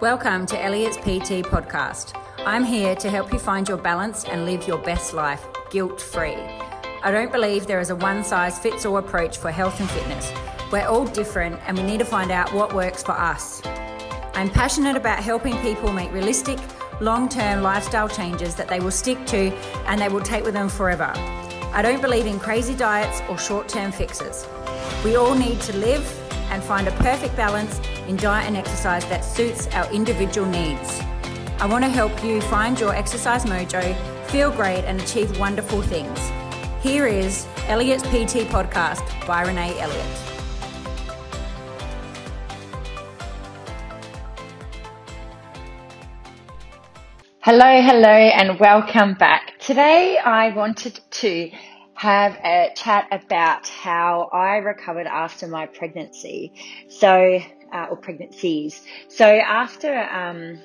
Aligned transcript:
Welcome 0.00 0.44
to 0.46 0.60
Elliott's 0.60 0.96
PT 0.96 1.46
podcast. 1.46 2.20
I'm 2.38 2.64
here 2.64 2.96
to 2.96 3.08
help 3.08 3.32
you 3.32 3.38
find 3.38 3.68
your 3.68 3.78
balance 3.78 4.24
and 4.24 4.44
live 4.44 4.66
your 4.66 4.78
best 4.78 5.14
life 5.14 5.46
guilt 5.70 6.00
free. 6.00 6.34
I 7.04 7.12
don't 7.12 7.30
believe 7.30 7.68
there 7.68 7.78
is 7.78 7.90
a 7.90 7.96
one 7.96 8.24
size 8.24 8.58
fits 8.58 8.84
all 8.84 8.96
approach 8.96 9.38
for 9.38 9.52
health 9.52 9.78
and 9.78 9.88
fitness. 9.88 10.32
We're 10.72 10.84
all 10.84 11.06
different 11.06 11.60
and 11.68 11.78
we 11.78 11.84
need 11.84 12.00
to 12.00 12.04
find 12.04 12.32
out 12.32 12.52
what 12.52 12.74
works 12.74 13.04
for 13.04 13.12
us. 13.12 13.62
I'm 14.34 14.50
passionate 14.50 14.96
about 14.96 15.22
helping 15.22 15.56
people 15.58 15.92
make 15.92 16.10
realistic, 16.12 16.58
long 17.00 17.28
term 17.28 17.62
lifestyle 17.62 18.08
changes 18.08 18.56
that 18.56 18.66
they 18.66 18.80
will 18.80 18.90
stick 18.90 19.24
to 19.26 19.52
and 19.86 20.00
they 20.00 20.08
will 20.08 20.22
take 20.22 20.42
with 20.42 20.54
them 20.54 20.68
forever. 20.68 21.12
I 21.72 21.82
don't 21.82 22.02
believe 22.02 22.26
in 22.26 22.40
crazy 22.40 22.74
diets 22.74 23.22
or 23.28 23.38
short 23.38 23.68
term 23.68 23.92
fixes. 23.92 24.44
We 25.04 25.14
all 25.14 25.36
need 25.36 25.60
to 25.62 25.76
live 25.76 26.04
and 26.50 26.64
find 26.64 26.88
a 26.88 26.92
perfect 26.92 27.36
balance 27.36 27.80
in 28.08 28.16
diet 28.16 28.46
and 28.46 28.56
exercise 28.56 29.04
that 29.06 29.24
suits 29.24 29.66
our 29.68 29.90
individual 29.92 30.46
needs. 30.46 31.00
I 31.58 31.66
want 31.66 31.84
to 31.84 31.90
help 31.90 32.24
you 32.24 32.40
find 32.42 32.78
your 32.78 32.94
exercise 32.94 33.44
mojo, 33.44 33.94
feel 34.26 34.50
great, 34.50 34.84
and 34.84 35.00
achieve 35.00 35.38
wonderful 35.38 35.82
things. 35.82 36.18
Here 36.82 37.06
is 37.06 37.46
Elliott's 37.68 38.02
PT 38.04 38.46
podcast 38.50 39.26
by 39.26 39.44
Renae 39.44 39.78
Elliott. 39.80 40.24
Hello, 47.40 47.82
hello, 47.82 48.08
and 48.08 48.58
welcome 48.58 49.14
back. 49.14 49.58
Today 49.58 50.18
I 50.18 50.50
wanted 50.50 50.98
to 51.10 51.50
have 51.94 52.36
a 52.44 52.70
chat 52.74 53.06
about 53.12 53.68
how 53.68 54.28
I 54.32 54.56
recovered 54.56 55.06
after 55.06 55.46
my 55.46 55.66
pregnancy. 55.66 56.52
So, 56.88 57.40
uh, 57.74 57.86
or 57.90 57.96
pregnancies. 57.96 58.80
So 59.08 59.26
after, 59.26 59.98
um, 59.98 60.60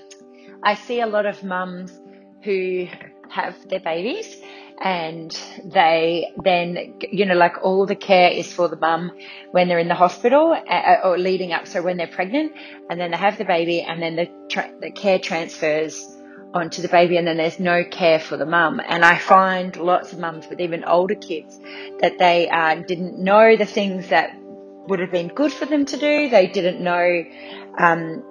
I 0.64 0.76
see 0.76 1.02
a 1.02 1.08
lot 1.08 1.26
of 1.26 1.44
mums 1.44 2.00
who 2.44 2.88
have 3.30 3.56
their 3.70 3.80
babies 3.80 4.38
and 4.82 5.38
they 5.66 6.32
then, 6.44 6.96
you 7.12 7.26
know, 7.26 7.36
like 7.36 7.64
all 7.64 7.86
the 7.86 7.96
care 7.96 8.30
is 8.32 8.52
for 8.52 8.68
the 8.70 8.78
mum 8.78 9.12
when 9.52 9.68
they're 9.68 9.80
in 9.80 9.90
the 9.90 9.96
hospital 9.96 10.54
uh, 10.70 10.96
or 11.04 11.18
leading 11.18 11.52
up. 11.52 11.68
So 11.68 11.82
when 11.82 11.98
they're 11.98 12.08
pregnant 12.08 12.54
and 12.90 13.00
then 13.00 13.12
they 13.12 13.18
have 13.18 13.38
the 13.38 13.46
baby 13.46 13.82
and 13.82 14.02
then 14.02 14.16
the, 14.16 14.30
tra- 14.50 14.72
the 14.80 14.92
care 14.92 15.20
transfers 15.20 16.16
onto 16.54 16.82
the 16.82 16.88
baby 16.88 17.18
and 17.18 17.28
then 17.28 17.38
there's 17.38 17.60
no 17.60 17.84
care 17.84 18.20
for 18.20 18.38
the 18.38 18.46
mum. 18.46 18.82
And 18.88 19.04
I 19.04 19.18
find 19.18 19.76
lots 19.76 20.14
of 20.14 20.20
mums 20.20 20.48
with 20.50 20.62
even 20.62 20.84
older 20.86 21.16
kids 21.16 21.60
that 22.00 22.18
they 22.18 22.50
uh, 22.50 22.76
didn't 22.76 23.20
know 23.20 23.58
the 23.58 23.66
things 23.66 24.08
that 24.10 24.39
would 24.90 25.00
have 25.00 25.12
been 25.12 25.30
good 25.30 25.54
for 25.54 25.66
them 25.66 25.86
to 25.86 25.98
do. 25.98 26.30
They 26.30 26.48
didn't 26.48 26.82
know, 26.82 27.24
um, 27.78 28.24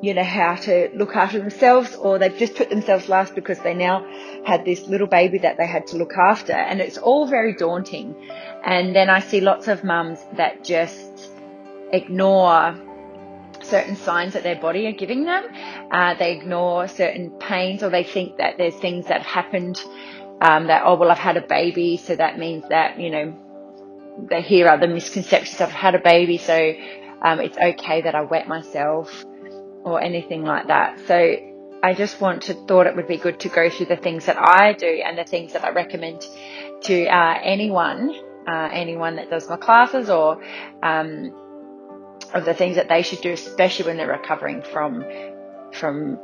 you 0.00 0.14
know, 0.14 0.24
how 0.24 0.54
to 0.54 0.90
look 0.94 1.14
after 1.16 1.38
themselves 1.38 1.94
or 1.96 2.18
they've 2.18 2.36
just 2.36 2.54
put 2.54 2.70
themselves 2.70 3.08
last 3.08 3.34
because 3.34 3.58
they 3.60 3.74
now 3.74 4.06
had 4.44 4.64
this 4.64 4.86
little 4.86 5.06
baby 5.06 5.38
that 5.38 5.56
they 5.56 5.66
had 5.66 5.86
to 5.88 5.96
look 5.96 6.14
after. 6.16 6.52
And 6.52 6.80
it's 6.80 6.98
all 6.98 7.26
very 7.26 7.54
daunting. 7.54 8.14
And 8.64 8.94
then 8.94 9.10
I 9.10 9.20
see 9.20 9.40
lots 9.40 9.68
of 9.68 9.84
mums 9.84 10.18
that 10.36 10.64
just 10.64 11.30
ignore 11.92 12.76
certain 13.62 13.96
signs 13.96 14.34
that 14.34 14.42
their 14.42 14.60
body 14.60 14.86
are 14.86 14.92
giving 14.92 15.24
them. 15.24 15.44
Uh, 15.90 16.14
they 16.14 16.32
ignore 16.32 16.86
certain 16.88 17.30
pains 17.30 17.82
or 17.82 17.90
they 17.90 18.04
think 18.04 18.36
that 18.38 18.58
there's 18.58 18.76
things 18.76 19.06
that 19.06 19.22
have 19.22 19.44
happened 19.44 19.82
um, 20.40 20.66
that, 20.66 20.82
oh, 20.84 20.96
well, 20.96 21.10
I've 21.10 21.18
had 21.18 21.36
a 21.36 21.46
baby, 21.46 21.96
so 21.96 22.16
that 22.16 22.38
means 22.38 22.64
that, 22.68 22.98
you 22.98 23.08
know, 23.08 23.38
they 24.18 24.42
hear 24.42 24.68
other 24.68 24.88
misconceptions. 24.88 25.60
I've 25.60 25.70
had 25.70 25.94
a 25.94 26.00
baby, 26.00 26.38
so 26.38 26.74
um, 27.22 27.40
it's 27.40 27.56
okay 27.56 28.02
that 28.02 28.14
I 28.14 28.22
wet 28.22 28.48
myself 28.48 29.24
or 29.84 30.00
anything 30.00 30.44
like 30.44 30.68
that. 30.68 30.98
So 31.06 31.36
I 31.82 31.94
just 31.94 32.20
want 32.20 32.42
to 32.44 32.54
thought 32.54 32.86
it 32.86 32.96
would 32.96 33.08
be 33.08 33.18
good 33.18 33.40
to 33.40 33.48
go 33.48 33.68
through 33.68 33.86
the 33.86 33.96
things 33.96 34.26
that 34.26 34.38
I 34.38 34.72
do 34.72 35.02
and 35.04 35.18
the 35.18 35.24
things 35.24 35.52
that 35.52 35.64
I 35.64 35.70
recommend 35.70 36.26
to 36.84 37.06
uh, 37.06 37.38
anyone, 37.42 38.14
uh, 38.48 38.68
anyone 38.72 39.16
that 39.16 39.30
does 39.30 39.48
my 39.48 39.56
classes 39.56 40.08
or 40.08 40.42
um, 40.82 41.34
of 42.32 42.44
the 42.44 42.54
things 42.54 42.76
that 42.76 42.88
they 42.88 43.02
should 43.02 43.20
do, 43.20 43.32
especially 43.32 43.86
when 43.86 43.96
they're 43.96 44.08
recovering 44.08 44.62
from 44.62 45.04
from 45.72 46.18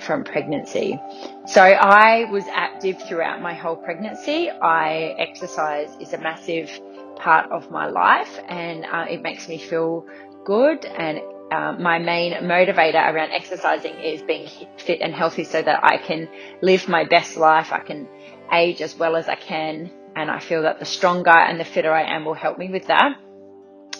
from 0.00 0.24
pregnancy. 0.24 1.00
So 1.46 1.62
I 1.62 2.24
was 2.30 2.44
active 2.52 3.02
throughout 3.08 3.40
my 3.40 3.54
whole 3.54 3.76
pregnancy. 3.76 4.50
I 4.50 5.14
exercise 5.18 5.88
is 6.00 6.12
a 6.12 6.18
massive 6.18 6.70
part 7.18 7.50
of 7.50 7.70
my 7.70 7.86
life, 7.88 8.38
and 8.48 8.84
uh, 8.84 9.06
it 9.08 9.22
makes 9.22 9.48
me 9.48 9.58
feel 9.58 10.06
good. 10.44 10.84
And 10.84 11.20
uh, 11.52 11.72
my 11.72 11.98
main 11.98 12.32
motivator 12.42 13.02
around 13.12 13.32
exercising 13.32 13.94
is 14.00 14.22
being 14.22 14.48
fit 14.76 15.00
and 15.00 15.14
healthy, 15.14 15.44
so 15.44 15.62
that 15.62 15.84
I 15.84 15.98
can 15.98 16.28
live 16.62 16.88
my 16.88 17.04
best 17.04 17.36
life. 17.36 17.72
I 17.72 17.80
can 17.80 18.08
age 18.52 18.80
as 18.80 18.96
well 18.96 19.16
as 19.16 19.28
I 19.28 19.36
can, 19.36 19.90
and 20.16 20.30
I 20.30 20.38
feel 20.40 20.62
that 20.62 20.78
the 20.78 20.84
stronger 20.84 21.30
and 21.30 21.58
the 21.60 21.64
fitter 21.64 21.92
I 21.92 22.14
am 22.14 22.24
will 22.24 22.34
help 22.34 22.58
me 22.58 22.70
with 22.70 22.86
that. 22.86 23.12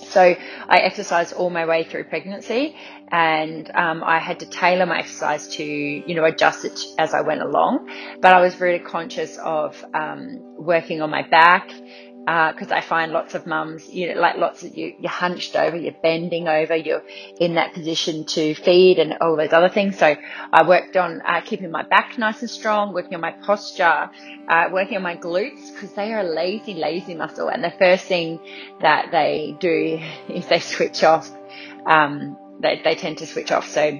So 0.06 0.22
I 0.22 0.78
exercised 0.78 1.34
all 1.34 1.50
my 1.50 1.66
way 1.66 1.84
through 1.84 2.04
pregnancy 2.04 2.76
and 3.10 3.70
um, 3.74 4.02
I 4.04 4.18
had 4.18 4.40
to 4.40 4.46
tailor 4.46 4.86
my 4.86 5.00
exercise 5.00 5.48
to, 5.56 5.64
you 5.64 6.14
know, 6.14 6.24
adjust 6.24 6.64
it 6.64 6.80
as 6.98 7.14
I 7.14 7.20
went 7.20 7.42
along. 7.42 7.88
But 8.20 8.32
I 8.34 8.40
was 8.40 8.60
really 8.60 8.78
conscious 8.78 9.36
of 9.38 9.84
um, 9.94 10.40
working 10.56 11.02
on 11.02 11.10
my 11.10 11.28
back 11.28 11.70
because 12.28 12.70
uh, 12.70 12.74
I 12.74 12.82
find 12.82 13.10
lots 13.12 13.34
of 13.34 13.46
mums, 13.46 13.88
you 13.88 14.12
know, 14.14 14.20
like 14.20 14.36
lots 14.36 14.62
of 14.62 14.76
you, 14.76 14.94
you're 15.00 15.10
hunched 15.10 15.56
over, 15.56 15.78
you're 15.78 15.94
bending 16.02 16.46
over, 16.46 16.76
you're 16.76 17.02
in 17.40 17.54
that 17.54 17.72
position 17.72 18.26
to 18.26 18.54
feed 18.54 18.98
and 18.98 19.14
all 19.22 19.34
those 19.34 19.54
other 19.54 19.70
things. 19.70 19.98
So 19.98 20.14
I 20.52 20.68
worked 20.68 20.94
on 20.98 21.22
uh, 21.24 21.40
keeping 21.40 21.70
my 21.70 21.84
back 21.84 22.18
nice 22.18 22.42
and 22.42 22.50
strong, 22.50 22.92
working 22.92 23.14
on 23.14 23.22
my 23.22 23.30
posture, 23.32 24.10
uh, 24.46 24.68
working 24.70 24.98
on 24.98 25.02
my 25.02 25.16
glutes 25.16 25.72
because 25.72 25.94
they 25.94 26.12
are 26.12 26.20
a 26.20 26.24
lazy, 26.34 26.74
lazy 26.74 27.14
muscle. 27.14 27.48
And 27.48 27.64
the 27.64 27.72
first 27.78 28.04
thing 28.04 28.40
that 28.82 29.10
they 29.10 29.56
do 29.58 29.98
is 30.28 30.46
they 30.48 30.60
switch 30.60 31.02
off. 31.04 31.30
Um, 31.86 32.36
they, 32.60 32.82
they 32.84 32.94
tend 32.94 33.18
to 33.18 33.26
switch 33.26 33.52
off. 33.52 33.66
So 33.68 33.98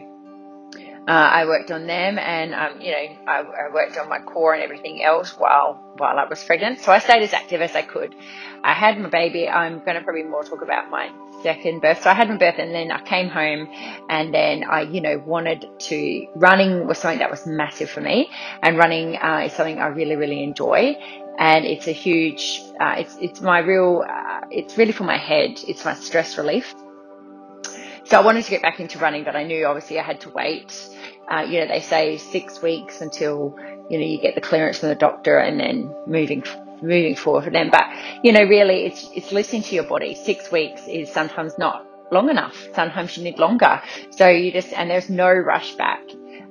uh, 1.09 1.11
I 1.11 1.47
worked 1.47 1.71
on 1.71 1.87
them 1.87 2.19
and, 2.19 2.53
um, 2.55 2.83
you 2.83 2.91
know, 2.91 3.17
I, 3.27 3.41
I, 3.41 3.73
worked 3.73 3.97
on 3.97 4.11
my 4.11 4.19
core 4.19 4.53
and 4.53 4.63
everything 4.63 5.03
else 5.03 5.31
while, 5.39 5.95
while 5.97 6.19
I 6.19 6.27
was 6.29 6.45
pregnant. 6.45 6.81
So 6.81 6.93
I 6.93 6.99
stayed 6.99 7.23
as 7.23 7.33
active 7.33 7.63
as 7.63 7.75
I 7.75 7.81
could. 7.81 8.15
I 8.63 8.75
had 8.75 9.01
my 9.01 9.09
baby. 9.09 9.49
I'm 9.49 9.79
going 9.79 9.95
to 9.95 10.03
probably 10.03 10.25
more 10.25 10.45
talk 10.45 10.61
about 10.61 10.91
my 10.91 11.11
second 11.43 11.81
birth. 11.81 12.03
So 12.03 12.11
I 12.11 12.13
had 12.13 12.29
my 12.29 12.37
birth 12.37 12.57
and 12.59 12.75
then 12.75 12.93
I 12.93 13.01
came 13.01 13.31
home 13.31 13.69
and 14.11 14.35
then 14.35 14.65
I, 14.65 14.83
you 14.83 15.01
know, 15.01 15.17
wanted 15.25 15.65
to, 15.79 16.27
running 16.35 16.87
was 16.87 16.99
something 16.99 17.21
that 17.21 17.31
was 17.31 17.47
massive 17.47 17.89
for 17.89 18.03
me 18.03 18.31
and 18.63 18.77
running 18.77 19.17
uh, 19.17 19.45
is 19.47 19.55
something 19.55 19.79
I 19.79 19.87
really, 19.87 20.17
really 20.17 20.45
enjoy. 20.45 20.95
And 21.39 21.65
it's 21.65 21.87
a 21.87 21.93
huge, 21.93 22.61
uh, 22.79 22.97
it's, 22.99 23.17
it's 23.19 23.41
my 23.41 23.61
real, 23.61 24.05
uh, 24.07 24.41
it's 24.51 24.77
really 24.77 24.93
for 24.93 25.05
my 25.05 25.17
head. 25.17 25.59
It's 25.67 25.87
my 25.87 25.95
stress 25.95 26.37
relief. 26.37 26.75
So 28.05 28.19
I 28.19 28.25
wanted 28.25 28.45
to 28.45 28.51
get 28.51 28.61
back 28.61 28.79
into 28.79 28.99
running, 28.99 29.25
but 29.25 29.37
I 29.37 29.45
knew 29.45 29.65
obviously 29.65 29.99
I 29.99 30.03
had 30.03 30.21
to 30.23 30.31
wait 30.31 30.73
uh, 31.31 31.41
you 31.41 31.61
know, 31.61 31.67
they 31.67 31.81
say 31.81 32.17
six 32.17 32.63
weeks 32.63 33.01
until, 33.01 33.57
you 33.91 33.99
know, 33.99 34.05
you 34.05 34.21
get 34.21 34.35
the 34.35 34.41
clearance 34.41 34.79
from 34.79 34.89
the 34.89 34.95
doctor 34.95 35.39
and 35.39 35.61
then 35.61 35.95
moving, 36.07 36.43
moving 36.81 37.15
forward 37.15 37.45
for 37.45 37.51
them. 37.51 37.71
But, 37.71 37.85
you 38.23 38.33
know, 38.33 38.43
really 38.43 38.87
it's, 38.87 39.09
it's 39.15 39.33
listening 39.33 39.63
to 39.63 39.75
your 39.75 39.85
body. 39.85 40.15
Six 40.15 40.51
weeks 40.51 40.87
is 40.89 41.13
sometimes 41.13 41.59
not 41.59 41.87
long 42.11 42.31
enough. 42.31 42.57
Sometimes 42.75 43.17
you 43.17 43.25
need 43.25 43.39
longer. 43.39 43.83
So 44.11 44.29
you 44.29 44.53
just, 44.53 44.73
and 44.73 44.91
there's 44.91 45.11
no 45.11 45.31
rush 45.31 45.75
back. 45.75 46.03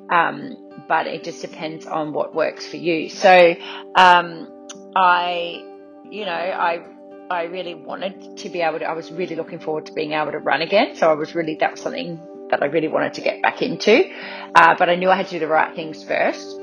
Um, 0.10 0.56
but 0.88 1.08
it 1.08 1.24
just 1.24 1.42
depends 1.42 1.86
on 1.86 2.14
what 2.14 2.34
works 2.34 2.66
for 2.66 2.78
you. 2.78 3.10
So, 3.10 3.56
um, 3.96 4.48
I, 4.96 5.64
you 6.10 6.26
know, 6.26 6.32
I, 6.32 6.86
I 7.30 7.44
really 7.44 7.74
wanted 7.74 8.38
to 8.38 8.50
be 8.50 8.62
able 8.62 8.80
to, 8.80 8.86
I 8.86 8.94
was 8.94 9.12
really 9.12 9.36
looking 9.36 9.60
forward 9.60 9.88
to 9.88 9.94
being 9.94 10.14
able 10.14 10.32
to 10.32 10.40
run 10.40 10.62
again. 10.62 10.96
So 10.96 11.10
I 11.10 11.14
was 11.14 11.36
really, 11.36 11.56
that 11.56 11.72
was 11.72 11.82
something 11.82 12.22
that 12.50 12.64
I 12.64 12.66
really 12.68 12.88
wanted 12.88 13.14
to 13.16 13.22
get 13.22 13.42
back 13.42 13.62
into. 13.62 14.10
Uh, 14.56 14.76
but 14.78 14.90
I 14.90 14.96
knew 14.96 15.10
I 15.10 15.16
had 15.16 15.28
to 15.28 15.32
do 15.32 15.40
the 15.40 15.48
right 15.48 15.76
things 15.76 16.04
first. 16.04 16.58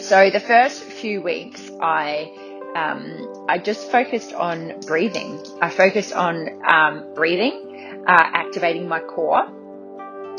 So 0.00 0.30
the 0.30 0.40
first 0.40 0.82
few 0.82 1.22
weeks, 1.22 1.70
I 1.80 2.32
um, 2.74 3.46
I 3.48 3.58
just 3.58 3.90
focused 3.90 4.32
on 4.34 4.80
breathing. 4.80 5.40
I 5.60 5.70
focused 5.70 6.12
on 6.12 6.60
um, 6.66 7.14
breathing, 7.14 8.02
uh, 8.06 8.30
activating 8.34 8.88
my 8.88 8.98
core, 8.98 9.46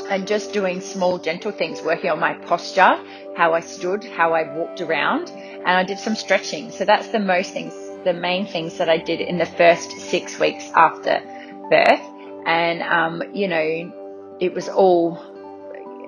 and 0.10 0.28
just 0.28 0.52
doing 0.52 0.82
small, 0.82 1.18
gentle 1.18 1.52
things, 1.52 1.82
working 1.82 2.12
on 2.12 2.20
my 2.20 2.34
posture, 2.34 3.00
how 3.38 3.54
I 3.54 3.62
stood, 3.62 4.04
how 4.04 4.34
I 4.34 4.54
walked 4.54 4.82
around, 4.82 5.30
and 5.30 5.70
I 5.70 5.84
did 5.84 5.98
some 5.98 6.16
stretching. 6.16 6.72
So 6.72 6.84
that's 6.84 7.08
the 7.08 7.20
most 7.20 7.54
things, 7.54 7.74
the 8.04 8.14
main 8.14 8.46
things 8.46 8.78
that 8.78 8.90
I 8.90 8.98
did 8.98 9.22
in 9.22 9.38
the 9.38 9.46
first 9.46 9.92
six 9.92 10.38
weeks 10.38 10.70
after 10.76 11.22
birth. 11.70 12.02
And 12.46 12.82
um, 12.84 13.24
you 13.34 13.48
know, 13.48 14.05
it 14.40 14.54
was 14.54 14.68
all, 14.70 15.22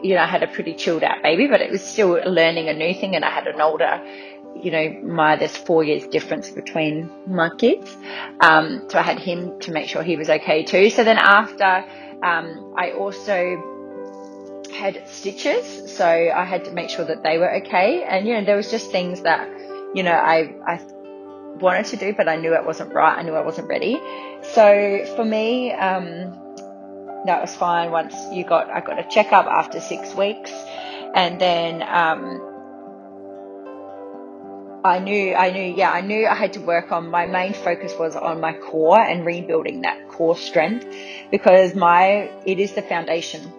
you 0.04 0.16
know, 0.16 0.22
I 0.22 0.28
had 0.28 0.44
a 0.44 0.48
pretty 0.48 0.74
chilled 0.74 1.04
out 1.04 1.24
baby, 1.24 1.48
but 1.48 1.62
it 1.62 1.72
was 1.72 1.82
still 1.84 2.12
learning 2.26 2.70
a 2.70 2.74
new 2.74 2.94
thing. 2.94 3.16
And 3.16 3.24
I 3.24 3.30
had 3.30 3.48
an 3.48 3.62
older, 3.62 4.02
you 4.56 4.72
know, 4.72 4.90
my, 5.04 5.36
there's 5.36 5.56
four 5.56 5.84
years 5.84 6.08
difference 6.08 6.50
between 6.50 7.10
my 7.28 7.50
kids. 7.50 7.96
Um, 8.40 8.88
so 8.90 9.00
I 9.00 9.04
had 9.04 9.20
him 9.20 9.60
to 9.62 9.72
make 9.72 9.88
sure 9.88 10.04
he 10.04 10.18
was 10.18 10.30
okay 10.30 10.64
too. 10.64 10.90
So 10.90 11.04
then 11.04 11.18
after, 11.18 11.86
um, 12.24 12.74
I 12.78 12.92
also, 12.92 13.74
had 14.78 15.08
stitches, 15.08 15.92
so 15.92 16.06
I 16.06 16.46
had 16.46 16.66
to 16.66 16.72
make 16.72 16.90
sure 16.90 17.06
that 17.06 17.24
they 17.24 17.38
were 17.38 17.52
okay. 17.56 18.04
And 18.04 18.28
you 18.28 18.36
know, 18.36 18.44
there 18.44 18.56
was 18.56 18.70
just 18.70 18.92
things 18.92 19.22
that 19.22 19.48
you 19.96 20.04
know 20.04 20.12
I 20.12 20.54
I 20.68 20.80
wanted 21.60 21.86
to 21.88 21.98
do, 21.98 22.14
but 22.14 22.28
I 22.28 22.36
knew 22.36 22.54
it 22.54 22.66
wasn't 22.66 22.94
right. 22.94 23.18
I 23.18 23.24
knew 23.24 23.34
I 23.34 23.42
wasn't 23.42 23.68
ready. 23.68 24.00
So 24.42 25.06
for 25.16 25.26
me, 25.26 25.72
um, 25.74 26.34
that 27.28 27.42
was 27.42 27.56
fine. 27.56 27.92
Once 27.92 28.16
you 28.32 28.44
got, 28.44 28.70
I 28.70 28.82
got 28.82 29.00
a 29.00 29.08
checkup 29.10 29.46
after 29.46 29.80
six 29.80 30.14
weeks, 30.16 30.52
and 31.16 31.40
then 31.40 31.82
um, 31.84 32.42
I 34.84 35.00
knew, 35.00 35.36
I 35.36 35.52
knew, 35.52 35.74
yeah, 35.76 35.92
I 35.92 36.02
knew 36.02 36.28
I 36.28 36.36
had 36.36 36.54
to 36.54 36.62
work 36.62 36.92
on. 36.92 37.10
My 37.10 37.26
main 37.26 37.54
focus 37.54 37.94
was 37.98 38.16
on 38.16 38.42
my 38.42 38.54
core 38.54 39.00
and 39.00 39.26
rebuilding 39.26 39.82
that 39.82 40.10
core 40.10 40.38
strength, 40.38 40.88
because 41.32 41.76
my 41.76 42.30
it 42.46 42.60
is 42.60 42.74
the 42.74 42.82
foundation 42.82 43.54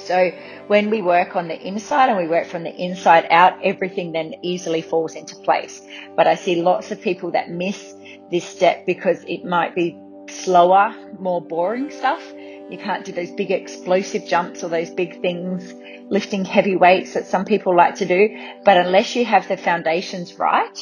so 0.00 0.32
when 0.66 0.90
we 0.90 1.02
work 1.02 1.36
on 1.36 1.48
the 1.48 1.60
inside 1.60 2.08
and 2.08 2.18
we 2.18 2.26
work 2.26 2.46
from 2.46 2.64
the 2.64 2.74
inside 2.74 3.26
out, 3.30 3.62
everything 3.62 4.12
then 4.12 4.34
easily 4.42 4.82
falls 4.82 5.14
into 5.14 5.36
place. 5.36 5.80
But 6.16 6.26
I 6.26 6.34
see 6.34 6.62
lots 6.62 6.90
of 6.90 7.00
people 7.00 7.32
that 7.32 7.50
miss 7.50 7.94
this 8.30 8.44
step 8.44 8.86
because 8.86 9.22
it 9.24 9.44
might 9.44 9.74
be 9.74 9.98
slower, 10.28 10.94
more 11.18 11.40
boring 11.40 11.90
stuff. 11.90 12.22
You 12.70 12.78
can't 12.78 13.04
do 13.04 13.12
those 13.12 13.30
big 13.32 13.50
explosive 13.50 14.26
jumps 14.26 14.62
or 14.62 14.68
those 14.68 14.90
big 14.90 15.20
things, 15.20 15.74
lifting 16.08 16.44
heavy 16.44 16.76
weights 16.76 17.14
that 17.14 17.26
some 17.26 17.44
people 17.44 17.74
like 17.74 17.96
to 17.96 18.06
do. 18.06 18.28
But 18.64 18.76
unless 18.76 19.16
you 19.16 19.24
have 19.24 19.48
the 19.48 19.56
foundations 19.56 20.38
right, 20.38 20.78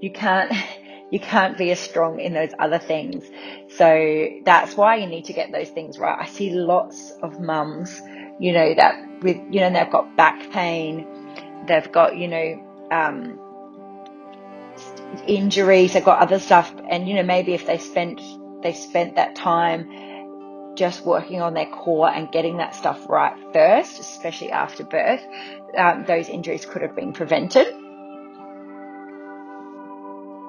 you 0.00 0.10
can't, 0.10 0.52
you 1.10 1.20
can't 1.20 1.58
be 1.58 1.70
as 1.70 1.78
strong 1.78 2.18
in 2.20 2.32
those 2.32 2.52
other 2.58 2.78
things. 2.78 3.24
So 3.76 4.28
that's 4.44 4.76
why 4.76 4.96
you 4.96 5.06
need 5.06 5.26
to 5.26 5.32
get 5.32 5.52
those 5.52 5.68
things 5.68 5.98
right. 5.98 6.18
I 6.18 6.26
see 6.26 6.50
lots 6.50 7.12
of 7.22 7.40
mums 7.40 8.00
you 8.38 8.52
know, 8.52 8.74
that 8.74 9.22
with, 9.22 9.36
you 9.50 9.60
know, 9.60 9.70
they've 9.70 9.90
got 9.90 10.16
back 10.16 10.50
pain, 10.50 11.06
they've 11.66 11.90
got, 11.90 12.16
you 12.16 12.28
know, 12.28 12.88
um, 12.90 13.38
injuries, 15.26 15.92
they've 15.92 16.04
got 16.04 16.20
other 16.20 16.38
stuff. 16.38 16.72
And, 16.88 17.08
you 17.08 17.14
know, 17.14 17.24
maybe 17.24 17.54
if 17.54 17.66
they 17.66 17.78
spent, 17.78 18.20
they 18.62 18.72
spent 18.72 19.16
that 19.16 19.34
time 19.34 19.90
just 20.78 21.04
working 21.04 21.42
on 21.42 21.54
their 21.54 21.66
core 21.66 22.08
and 22.08 22.30
getting 22.30 22.58
that 22.58 22.74
stuff 22.74 23.08
right 23.08 23.34
first, 23.52 23.98
especially 23.98 24.50
after 24.52 24.84
birth, 24.84 25.20
um, 25.76 26.04
those 26.06 26.28
injuries 26.28 26.64
could 26.64 26.82
have 26.82 26.94
been 26.94 27.12
prevented. 27.12 27.66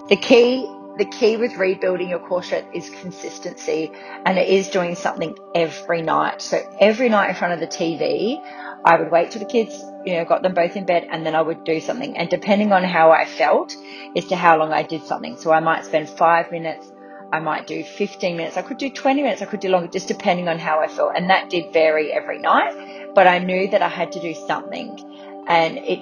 The 0.09 0.15
key 0.15 0.67
the 0.99 1.05
key 1.05 1.37
with 1.37 1.55
rebuilding 1.55 2.09
your 2.09 2.19
core 2.19 2.43
strength 2.43 2.75
is 2.75 2.89
consistency 2.89 3.89
and 4.25 4.37
it 4.37 4.49
is 4.49 4.67
doing 4.67 4.95
something 4.95 5.37
every 5.55 6.01
night. 6.01 6.41
So 6.41 6.59
every 6.77 7.07
night 7.07 7.29
in 7.29 7.35
front 7.35 7.53
of 7.53 7.61
the 7.61 7.67
TV, 7.67 8.43
I 8.83 8.97
would 8.97 9.09
wait 9.09 9.31
till 9.31 9.39
the 9.39 9.47
kids, 9.47 9.81
you 10.05 10.15
know, 10.15 10.25
got 10.25 10.43
them 10.43 10.53
both 10.53 10.75
in 10.75 10.85
bed 10.85 11.07
and 11.09 11.25
then 11.25 11.35
I 11.35 11.41
would 11.41 11.63
do 11.63 11.79
something. 11.79 12.17
And 12.17 12.29
depending 12.29 12.73
on 12.73 12.83
how 12.83 13.11
I 13.11 13.25
felt 13.25 13.77
as 14.17 14.25
to 14.25 14.35
how 14.35 14.57
long 14.57 14.73
I 14.73 14.83
did 14.83 15.03
something. 15.03 15.37
So 15.37 15.53
I 15.53 15.61
might 15.61 15.85
spend 15.85 16.09
five 16.09 16.51
minutes, 16.51 16.91
I 17.31 17.39
might 17.39 17.67
do 17.67 17.83
15 17.83 18.37
minutes, 18.37 18.57
I 18.57 18.61
could 18.61 18.77
do 18.77 18.89
20 18.89 19.21
minutes, 19.21 19.41
I 19.41 19.45
could 19.45 19.59
do 19.59 19.69
longer, 19.69 19.87
just 19.87 20.07
depending 20.07 20.47
on 20.47 20.57
how 20.57 20.79
I 20.79 20.87
felt. 20.87 21.13
And 21.15 21.29
that 21.29 21.49
did 21.49 21.71
vary 21.73 22.11
every 22.11 22.39
night, 22.39 23.13
but 23.13 23.27
I 23.27 23.39
knew 23.39 23.69
that 23.69 23.81
I 23.81 23.89
had 23.89 24.11
to 24.13 24.19
do 24.19 24.33
something. 24.33 25.45
And 25.47 25.77
it 25.77 25.99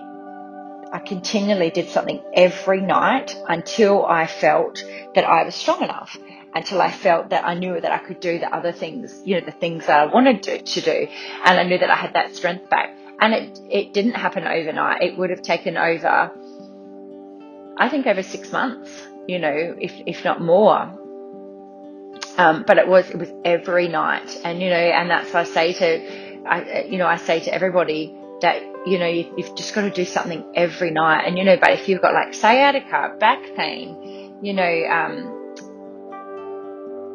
I 0.92 1.00
continually 1.00 1.70
did 1.70 1.90
something 1.90 2.22
every 2.34 2.82
night 2.82 3.36
until 3.48 4.06
I 4.06 4.26
felt 4.26 4.84
that 5.16 5.26
I 5.26 5.44
was 5.44 5.54
strong 5.54 5.84
enough, 5.84 6.18
until 6.56 6.82
I 6.82 6.92
felt 6.92 7.30
that 7.30 7.46
I 7.46 7.56
knew 7.56 7.80
that 7.80 7.92
I 7.92 7.98
could 7.98 8.20
do 8.20 8.40
the 8.40 8.54
other 8.54 8.72
things, 8.72 9.22
you 9.26 9.36
know, 9.36 9.46
the 9.46 9.52
things 9.52 9.86
that 9.88 10.00
I 10.00 10.06
wanted 10.06 10.44
to, 10.44 10.62
to 10.62 10.82
do. 10.82 11.08
And 11.44 11.60
I 11.60 11.64
knew 11.64 11.78
that 11.78 11.90
I 11.90 11.96
had 11.96 12.14
that 12.14 12.36
strength 12.36 12.70
back. 12.70 12.96
And 13.20 13.34
it, 13.34 13.60
it 13.70 13.94
didn't 13.94 14.14
happen 14.14 14.48
overnight. 14.48 15.02
It 15.02 15.18
would 15.18 15.30
have 15.30 15.42
taken 15.42 15.76
over, 15.76 16.32
I 17.78 17.90
think 17.90 18.08
over 18.08 18.24
six 18.24 18.52
months, 18.52 18.90
you 19.28 19.40
know, 19.40 19.76
if, 19.80 19.92
if 20.06 20.24
not 20.24 20.40
more. 20.42 20.98
Um, 22.38 22.64
but 22.68 22.78
it 22.78 22.88
was, 22.88 23.10
it 23.10 23.18
was 23.18 23.30
every 23.44 23.88
night. 23.88 24.40
And, 24.44 24.62
you 24.62 24.70
know, 24.70 24.76
and 24.76 25.10
that's 25.10 25.34
what 25.34 25.48
I 25.48 25.50
say 25.50 25.74
to, 25.74 26.48
I, 26.48 26.82
you 26.84 26.98
know, 26.98 27.08
I 27.08 27.18
say 27.18 27.40
to 27.42 27.54
everybody, 27.54 28.16
that 28.42 28.62
you 28.86 29.00
know 29.00 29.08
you, 29.08 29.24
have 29.44 29.56
just 29.56 29.74
got 29.74 29.82
to 29.82 29.90
do 29.90 30.06
something 30.06 30.44
every 30.56 30.92
night. 30.92 31.26
And 31.26 31.38
you 31.38 31.44
know 31.44 31.58
but 31.58 31.72
if 31.72 31.90
you've 31.90 32.02
got 32.02 32.14
like 32.14 32.34
sciatica 32.34 33.16
back 33.20 33.40
pain 33.56 34.38
you 34.42 34.54
know 34.54 34.86
um, 34.90 35.34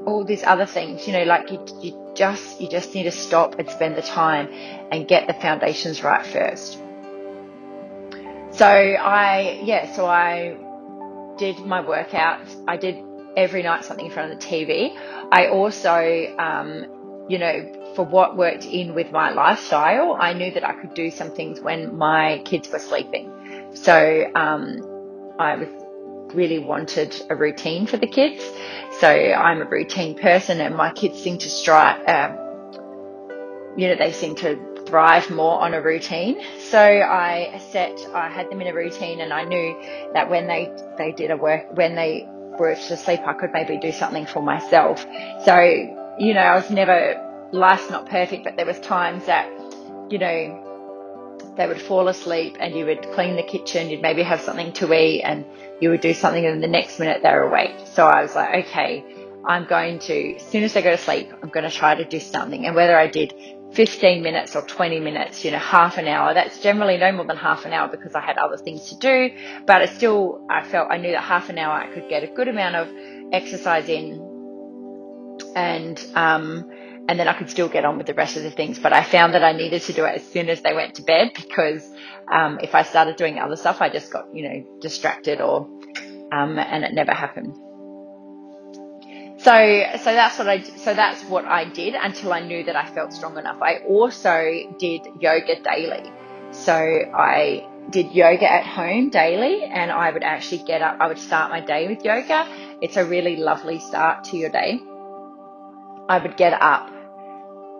all 0.06 0.24
these 0.24 0.42
other 0.42 0.66
things 0.66 1.06
you 1.06 1.12
know 1.12 1.22
like 1.24 1.50
you, 1.50 1.64
you 1.80 2.12
just 2.14 2.60
you 2.60 2.68
just 2.68 2.94
need 2.94 3.04
to 3.04 3.10
stop 3.10 3.58
and 3.58 3.70
spend 3.70 3.96
the 3.96 4.02
time 4.02 4.48
and 4.90 5.08
get 5.08 5.26
the 5.26 5.34
foundations 5.34 6.02
right 6.02 6.26
first. 6.26 6.78
So 8.52 8.66
i 8.66 9.60
yeah 9.64 9.94
so 9.94 10.04
i 10.06 10.56
did 11.38 11.58
my 11.60 11.82
workouts. 11.82 12.62
I 12.68 12.76
did 12.76 12.96
every 13.36 13.62
night 13.62 13.84
something 13.84 14.06
in 14.06 14.12
front 14.12 14.32
of 14.32 14.38
the 14.38 14.46
tv 14.46 14.96
i 15.30 15.48
also 15.48 16.36
um, 16.38 17.26
you 17.28 17.38
know 17.38 17.82
for 17.94 18.04
what 18.04 18.36
worked 18.36 18.64
in 18.64 18.94
with 18.94 19.10
my 19.12 19.30
lifestyle, 19.32 20.16
I 20.18 20.32
knew 20.32 20.50
that 20.52 20.66
I 20.66 20.72
could 20.72 20.94
do 20.94 21.10
some 21.10 21.30
things 21.30 21.60
when 21.60 21.96
my 21.96 22.42
kids 22.44 22.70
were 22.70 22.78
sleeping. 22.78 23.30
So 23.74 24.30
um, 24.34 25.34
I 25.38 25.56
was 25.56 25.68
really 26.34 26.58
wanted 26.58 27.14
a 27.28 27.36
routine 27.36 27.86
for 27.86 27.96
the 27.96 28.06
kids. 28.06 28.42
So 28.98 29.08
I'm 29.08 29.60
a 29.60 29.66
routine 29.66 30.18
person, 30.18 30.60
and 30.60 30.74
my 30.76 30.92
kids 30.92 31.22
seem 31.22 31.38
to 31.38 31.48
strive. 31.48 32.06
Um, 32.08 32.38
you 33.76 33.88
know, 33.88 33.96
they 33.96 34.12
seem 34.12 34.34
to 34.36 34.84
thrive 34.86 35.30
more 35.30 35.60
on 35.60 35.74
a 35.74 35.80
routine. 35.80 36.42
So 36.60 36.78
I 36.78 37.60
set, 37.70 37.98
I 38.14 38.28
had 38.28 38.50
them 38.50 38.60
in 38.60 38.66
a 38.68 38.74
routine, 38.74 39.20
and 39.20 39.32
I 39.32 39.44
knew 39.44 39.76
that 40.14 40.28
when 40.30 40.46
they 40.46 40.70
they 40.98 41.12
did 41.12 41.30
a 41.30 41.36
work, 41.36 41.74
when 41.76 41.94
they 41.94 42.28
were 42.58 42.74
to 42.74 42.96
sleep, 42.96 43.20
I 43.26 43.32
could 43.32 43.52
maybe 43.52 43.78
do 43.78 43.92
something 43.92 44.26
for 44.26 44.42
myself. 44.42 45.04
So 45.44 45.98
you 46.18 46.34
know, 46.34 46.40
I 46.40 46.54
was 46.54 46.70
never 46.70 47.48
life's 47.52 47.90
not 47.90 48.08
perfect, 48.08 48.44
but 48.44 48.56
there 48.56 48.66
was 48.66 48.78
times 48.80 49.26
that, 49.26 49.50
you 50.10 50.18
know, 50.18 51.38
they 51.56 51.66
would 51.66 51.80
fall 51.80 52.08
asleep 52.08 52.56
and 52.60 52.74
you 52.74 52.86
would 52.86 53.02
clean 53.12 53.36
the 53.36 53.42
kitchen, 53.42 53.90
you'd 53.90 54.02
maybe 54.02 54.22
have 54.22 54.40
something 54.40 54.72
to 54.72 54.92
eat 54.94 55.22
and 55.22 55.44
you 55.80 55.90
would 55.90 56.00
do 56.00 56.14
something 56.14 56.44
and 56.46 56.62
the 56.62 56.68
next 56.68 56.98
minute 56.98 57.20
they're 57.22 57.42
awake. 57.42 57.74
So 57.92 58.06
I 58.06 58.22
was 58.22 58.34
like, 58.34 58.66
okay, 58.66 59.04
I'm 59.46 59.66
going 59.66 59.98
to, 60.00 60.36
as 60.36 60.42
soon 60.42 60.62
as 60.62 60.72
they 60.72 60.82
go 60.82 60.90
to 60.90 60.98
sleep, 60.98 61.30
I'm 61.42 61.50
going 61.50 61.68
to 61.68 61.76
try 61.76 61.94
to 61.94 62.04
do 62.04 62.20
something. 62.20 62.66
And 62.66 62.74
whether 62.74 62.96
I 62.96 63.06
did 63.06 63.34
15 63.74 64.22
minutes 64.22 64.56
or 64.56 64.62
20 64.62 65.00
minutes, 65.00 65.44
you 65.44 65.50
know, 65.50 65.58
half 65.58 65.98
an 65.98 66.06
hour, 66.08 66.34
that's 66.34 66.60
generally 66.60 66.96
no 66.98 67.12
more 67.12 67.26
than 67.26 67.36
half 67.36 67.64
an 67.64 67.72
hour 67.72 67.88
because 67.88 68.14
I 68.14 68.20
had 68.20 68.38
other 68.38 68.56
things 68.56 68.88
to 68.90 68.96
do. 68.96 69.30
But 69.66 69.82
it 69.82 69.90
still, 69.90 70.46
I 70.50 70.62
felt, 70.64 70.88
I 70.90 70.98
knew 70.98 71.12
that 71.12 71.22
half 71.22 71.48
an 71.48 71.58
hour 71.58 71.72
I 71.74 71.86
could 71.92 72.08
get 72.08 72.22
a 72.22 72.26
good 72.26 72.48
amount 72.48 72.76
of 72.76 72.88
exercise 73.32 73.88
in 73.88 74.30
and, 75.56 76.04
um, 76.14 76.70
and 77.08 77.18
then 77.18 77.28
I 77.28 77.32
could 77.32 77.50
still 77.50 77.68
get 77.68 77.84
on 77.84 77.98
with 77.98 78.06
the 78.06 78.14
rest 78.14 78.36
of 78.36 78.42
the 78.42 78.50
things. 78.50 78.78
But 78.78 78.92
I 78.92 79.02
found 79.02 79.34
that 79.34 79.42
I 79.44 79.52
needed 79.52 79.82
to 79.82 79.92
do 79.92 80.04
it 80.04 80.16
as 80.16 80.26
soon 80.26 80.48
as 80.48 80.62
they 80.62 80.74
went 80.74 80.96
to 80.96 81.02
bed 81.02 81.32
because 81.34 81.88
um, 82.30 82.58
if 82.62 82.74
I 82.74 82.82
started 82.82 83.16
doing 83.16 83.38
other 83.38 83.56
stuff, 83.56 83.80
I 83.80 83.88
just 83.88 84.12
got 84.12 84.26
you 84.34 84.48
know 84.48 84.78
distracted 84.80 85.40
or 85.40 85.68
um, 86.32 86.58
and 86.58 86.84
it 86.84 86.92
never 86.92 87.12
happened. 87.12 87.56
So 89.42 89.84
so 89.98 90.12
that's 90.14 90.38
what 90.38 90.48
I 90.48 90.62
so 90.62 90.94
that's 90.94 91.24
what 91.24 91.44
I 91.44 91.64
did 91.64 91.94
until 91.94 92.32
I 92.32 92.40
knew 92.40 92.62
that 92.64 92.76
I 92.76 92.86
felt 92.86 93.12
strong 93.12 93.36
enough. 93.38 93.60
I 93.60 93.78
also 93.78 94.36
did 94.78 95.02
yoga 95.18 95.60
daily. 95.60 96.12
So 96.52 96.72
I 96.72 97.66
did 97.90 98.12
yoga 98.12 98.50
at 98.50 98.64
home 98.64 99.10
daily 99.10 99.64
and 99.64 99.90
I 99.90 100.12
would 100.12 100.22
actually 100.22 100.62
get 100.62 100.80
up 100.80 100.98
I 101.00 101.08
would 101.08 101.18
start 101.18 101.50
my 101.50 101.60
day 101.60 101.88
with 101.88 102.04
yoga. 102.04 102.46
It's 102.80 102.96
a 102.96 103.04
really 103.04 103.34
lovely 103.36 103.80
start 103.80 104.24
to 104.24 104.36
your 104.36 104.50
day. 104.50 104.80
I 106.08 106.18
would 106.22 106.36
get 106.36 106.52
up 106.62 106.88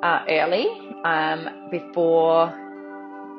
uh, 0.03 0.25
early 0.29 0.67
um, 1.05 1.69
before 1.71 2.62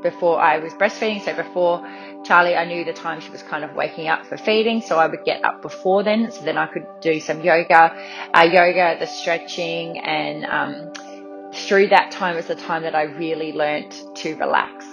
before 0.03 0.39
I 0.39 0.59
was 0.59 0.73
breastfeeding. 0.73 1.23
So 1.23 1.33
before 1.33 1.81
Charlie, 2.23 2.55
I 2.55 2.65
knew 2.65 2.85
the 2.85 2.93
time 2.93 3.19
she 3.21 3.29
was 3.31 3.41
kind 3.43 3.63
of 3.63 3.75
waking 3.75 4.07
up 4.07 4.25
for 4.25 4.37
feeding, 4.37 4.81
so 4.81 4.97
I 4.97 5.07
would 5.07 5.23
get 5.25 5.43
up 5.43 5.61
before 5.61 6.03
then, 6.03 6.31
so 6.31 6.41
then 6.41 6.57
I 6.57 6.67
could 6.67 6.85
do 7.01 7.19
some 7.19 7.41
yoga, 7.41 7.95
uh, 8.33 8.41
yoga, 8.41 8.97
the 8.99 9.07
stretching, 9.07 9.99
and 9.99 10.45
um, 10.45 11.51
through 11.53 11.87
that 11.87 12.11
time 12.11 12.35
was 12.35 12.47
the 12.47 12.55
time 12.55 12.83
that 12.83 12.95
I 12.95 13.03
really 13.03 13.51
learnt 13.53 14.03
to 14.17 14.35
relax. 14.35 14.85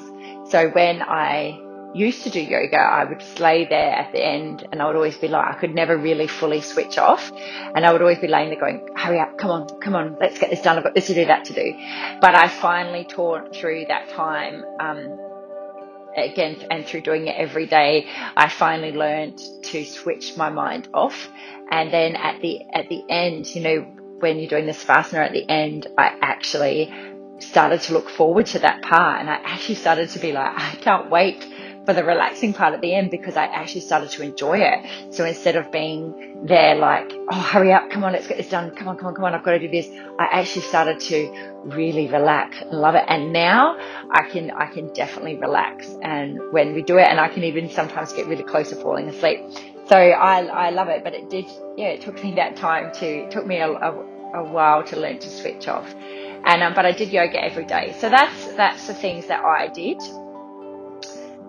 So 0.49 0.69
when 0.71 1.03
I 1.03 1.61
used 1.95 2.23
to 2.25 2.31
do 2.31 2.41
yoga, 2.41 2.77
I 2.77 3.05
would 3.05 3.21
just 3.21 3.41
lay 3.41 3.65
there 3.65 3.91
at 3.91 4.13
the 4.13 4.25
end 4.25 4.67
and 4.71 4.81
I 4.81 4.87
would 4.87 4.97
always 4.97 5.17
be 5.17 5.29
like, 5.29 5.47
I 5.47 5.59
could 5.59 5.75
never 5.75 5.97
really 5.97 6.27
fully 6.27 6.61
switch 6.61 6.99
off. 6.99 7.33
And 7.33 7.85
I 7.85 7.93
would 7.93 8.01
always 8.01 8.19
be 8.19 8.29
laying 8.29 8.51
there 8.51 8.61
going, 8.61 8.89
hurry 8.97 9.21
up, 9.21 9.39
come 9.39 9.51
on, 9.51 9.81
come 9.81 9.95
on, 9.95 10.17
let's 10.21 10.39
get 10.39 10.51
this 10.51 10.63
done. 10.63 10.79
I've 10.79 10.85
got 10.85 10.95
this 10.95 11.09
to 11.09 11.15
do, 11.15 11.27
that 11.27 11.45
to 11.47 11.53
do. 11.53 11.73
But 12.21 12.35
I 12.35 12.49
finally 12.49 13.05
taught 13.05 13.55
through 13.55 13.87
that 13.89 14.11
time, 14.11 14.65
um, 14.79 15.19
again, 16.17 16.67
and 16.71 16.87
through 16.87 17.03
doing 17.03 17.27
it 17.27 17.37
every 17.37 17.67
day, 17.67 18.09
I 18.37 18.49
finally 18.49 18.93
learned 18.93 19.41
to 19.65 19.85
switch 19.85 20.37
my 20.37 20.51
mind 20.51 20.89
off. 20.95 21.29
And 21.71 21.93
then 21.93 22.17
at 22.17 22.41
the, 22.41 22.63
at 22.73 22.89
the 22.89 23.05
end, 23.09 23.53
you 23.55 23.63
know, 23.63 23.81
when 24.21 24.39
you're 24.39 24.49
doing 24.51 24.67
this 24.67 24.85
savasana 24.85 25.27
at 25.27 25.33
the 25.33 25.49
end, 25.49 25.87
I 25.97 26.17
actually 26.21 26.93
started 27.39 27.81
to 27.81 27.95
look 27.95 28.11
forward 28.11 28.47
to 28.47 28.59
that 28.61 28.83
part. 28.83 29.21
And 29.21 29.31
I 29.31 29.35
actually 29.35 29.77
started 29.77 30.11
to 30.11 30.19
be 30.19 30.33
like, 30.33 30.53
I 30.55 30.77
can't 30.81 31.11
wait 31.11 31.47
the 31.93 32.05
relaxing 32.05 32.53
part 32.53 32.75
at 32.75 32.81
the 32.81 32.95
end 32.95 33.11
because 33.11 33.37
I 33.37 33.45
actually 33.47 33.83
started 33.83 34.11
to 34.11 34.23
enjoy 34.23 34.59
it. 34.59 35.15
So 35.15 35.25
instead 35.25 35.57
of 35.57 35.71
being 35.71 36.45
there 36.47 36.75
like, 36.75 37.13
oh, 37.31 37.41
hurry 37.41 37.73
up, 37.73 37.91
come 37.91 38.05
on, 38.05 38.13
let's 38.13 38.27
get 38.27 38.39
this 38.39 38.49
done. 38.49 38.71
Come 38.71 38.89
on, 38.89 38.97
come 38.97 39.09
on, 39.09 39.15
come 39.15 39.25
on, 39.25 39.35
I've 39.35 39.43
got 39.43 39.53
to 39.53 39.59
do 39.59 39.69
this. 39.69 39.89
I 40.19 40.29
actually 40.33 40.63
started 40.63 41.01
to 41.01 41.53
really 41.65 42.09
relax 42.09 42.61
and 42.61 42.73
love 42.73 42.95
it. 42.95 43.05
And 43.09 43.33
now 43.33 43.79
I 44.11 44.23
can, 44.29 44.51
I 44.51 44.67
can 44.67 44.93
definitely 44.93 45.37
relax. 45.37 45.89
And 46.03 46.39
when 46.53 46.75
we 46.75 46.83
do 46.83 46.99
it, 46.99 47.07
and 47.07 47.21
I 47.21 47.29
can 47.29 47.45
even 47.45 47.71
sometimes 47.71 48.13
get 48.13 48.27
really 48.27 48.45
close 48.45 48.71
to 48.71 48.77
falling 48.77 49.09
asleep. 49.09 49.41
So 49.89 49.97
I, 49.97 50.45
I 50.45 50.71
love 50.71 50.89
it, 50.89 51.03
but 51.03 51.15
it 51.15 51.29
did, 51.29 51.47
yeah, 51.77 51.89
it 51.89 52.03
took 52.03 52.23
me 52.23 52.35
that 52.37 52.57
time 52.57 52.93
to, 52.95 53.07
it 53.07 53.31
took 53.31 53.47
me 53.47 53.57
a, 53.57 53.71
a, 53.71 54.05
a 54.35 54.45
while 54.45 54.85
to 54.85 54.97
learn 54.97 55.19
to 55.19 55.29
switch 55.29 55.67
off. 55.67 55.93
And, 56.45 56.63
um, 56.63 56.75
but 56.75 56.87
I 56.87 56.93
did 56.93 57.11
yoga 57.11 57.43
every 57.43 57.65
day. 57.65 57.95
So 57.99 58.09
that's, 58.09 58.53
that's 58.55 58.87
the 58.87 58.95
things 58.95 59.27
that 59.27 59.45
I 59.45 59.69
did 59.69 60.01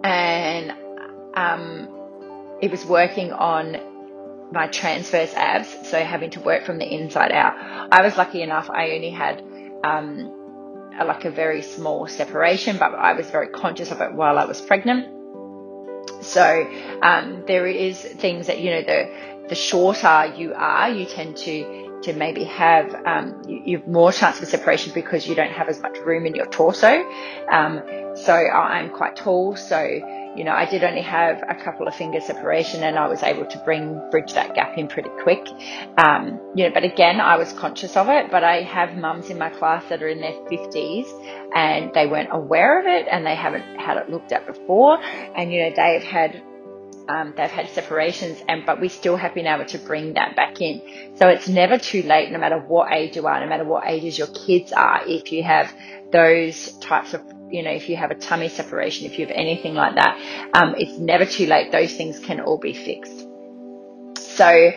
and 0.03 0.71
um, 1.35 1.87
it 2.61 2.71
was 2.71 2.85
working 2.85 3.31
on 3.31 3.77
my 4.51 4.67
transverse 4.67 5.33
abs, 5.33 5.89
so 5.89 6.03
having 6.03 6.31
to 6.31 6.41
work 6.41 6.65
from 6.65 6.77
the 6.77 6.85
inside 6.85 7.31
out. 7.31 7.53
I 7.91 8.01
was 8.01 8.17
lucky 8.17 8.41
enough; 8.41 8.69
I 8.69 8.91
only 8.91 9.09
had 9.09 9.41
um, 9.83 10.91
a, 10.99 11.05
like 11.05 11.25
a 11.25 11.31
very 11.31 11.61
small 11.61 12.07
separation, 12.07 12.77
but 12.77 12.93
I 12.93 13.13
was 13.13 13.29
very 13.29 13.47
conscious 13.47 13.91
of 13.91 14.01
it 14.01 14.13
while 14.13 14.37
I 14.37 14.45
was 14.45 14.61
pregnant. 14.61 15.07
So 16.21 16.67
um, 17.01 17.43
there 17.47 17.67
is 17.67 17.99
things 17.99 18.47
that 18.47 18.59
you 18.59 18.71
know 18.71 18.81
the 18.81 19.40
the 19.51 19.55
shorter 19.55 20.33
you 20.37 20.53
are, 20.55 20.89
you 20.89 21.05
tend 21.05 21.35
to 21.35 21.99
to 22.03 22.13
maybe 22.13 22.45
have 22.45 22.95
um, 23.05 23.43
you, 23.45 23.61
you, 23.65 23.77
have 23.77 23.87
more 23.87 24.11
chance 24.11 24.41
of 24.41 24.47
separation 24.47 24.93
because 24.93 25.27
you 25.27 25.35
don't 25.35 25.51
have 25.51 25.67
as 25.67 25.79
much 25.81 25.97
room 25.99 26.25
in 26.25 26.33
your 26.33 26.47
torso. 26.47 27.03
Um, 27.51 27.83
so 28.15 28.33
I'm 28.33 28.89
quite 28.91 29.17
tall, 29.17 29.57
so 29.57 29.81
you 29.83 30.45
know 30.45 30.53
I 30.53 30.65
did 30.65 30.85
only 30.85 31.01
have 31.01 31.43
a 31.49 31.53
couple 31.53 31.85
of 31.85 31.93
finger 31.93 32.21
separation, 32.21 32.81
and 32.83 32.97
I 32.97 33.09
was 33.09 33.23
able 33.23 33.45
to 33.45 33.57
bring 33.65 34.01
bridge 34.09 34.31
that 34.35 34.55
gap 34.55 34.77
in 34.77 34.87
pretty 34.87 35.09
quick. 35.21 35.45
Um, 35.97 36.39
you 36.55 36.63
know, 36.63 36.71
but 36.73 36.85
again, 36.85 37.19
I 37.19 37.35
was 37.35 37.51
conscious 37.51 37.97
of 37.97 38.07
it. 38.07 38.31
But 38.31 38.45
I 38.45 38.61
have 38.61 38.95
mums 38.95 39.29
in 39.29 39.37
my 39.37 39.49
class 39.49 39.83
that 39.89 40.01
are 40.01 40.07
in 40.07 40.21
their 40.21 40.31
50s, 40.49 41.51
and 41.53 41.91
they 41.93 42.07
weren't 42.07 42.29
aware 42.31 42.79
of 42.79 42.85
it, 42.85 43.05
and 43.11 43.25
they 43.25 43.35
haven't 43.35 43.79
had 43.81 43.97
it 43.97 44.09
looked 44.09 44.31
at 44.31 44.47
before, 44.47 44.97
and 45.03 45.51
you 45.51 45.63
know 45.63 45.73
they've 45.75 46.03
had 46.03 46.41
um, 47.07 47.33
they've 47.35 47.49
had 47.49 47.69
separations, 47.69 48.41
and 48.47 48.65
but 48.65 48.79
we 48.79 48.89
still 48.89 49.15
have 49.17 49.33
been 49.33 49.47
able 49.47 49.65
to 49.65 49.77
bring 49.79 50.13
that 50.13 50.35
back 50.35 50.61
in. 50.61 50.81
So 51.17 51.27
it's 51.27 51.47
never 51.47 51.77
too 51.77 52.03
late, 52.03 52.31
no 52.31 52.39
matter 52.39 52.59
what 52.59 52.91
age 52.93 53.15
you 53.15 53.27
are, 53.27 53.39
no 53.39 53.47
matter 53.47 53.63
what 53.65 53.87
ages 53.87 54.17
your 54.17 54.27
kids 54.27 54.71
are. 54.71 55.01
If 55.07 55.31
you 55.31 55.43
have 55.43 55.73
those 56.11 56.71
types 56.79 57.13
of 57.13 57.21
you 57.49 57.63
know, 57.63 57.71
if 57.71 57.89
you 57.89 57.97
have 57.97 58.11
a 58.11 58.15
tummy 58.15 58.47
separation, 58.47 59.05
if 59.05 59.19
you 59.19 59.25
have 59.25 59.35
anything 59.35 59.73
like 59.73 59.95
that, 59.95 60.17
um, 60.53 60.73
it's 60.77 60.97
never 60.97 61.25
too 61.25 61.47
late. 61.47 61.71
Those 61.71 61.93
things 61.93 62.17
can 62.19 62.39
all 62.39 62.57
be 62.57 62.73
fixed. 62.73 63.27
So 64.17 64.71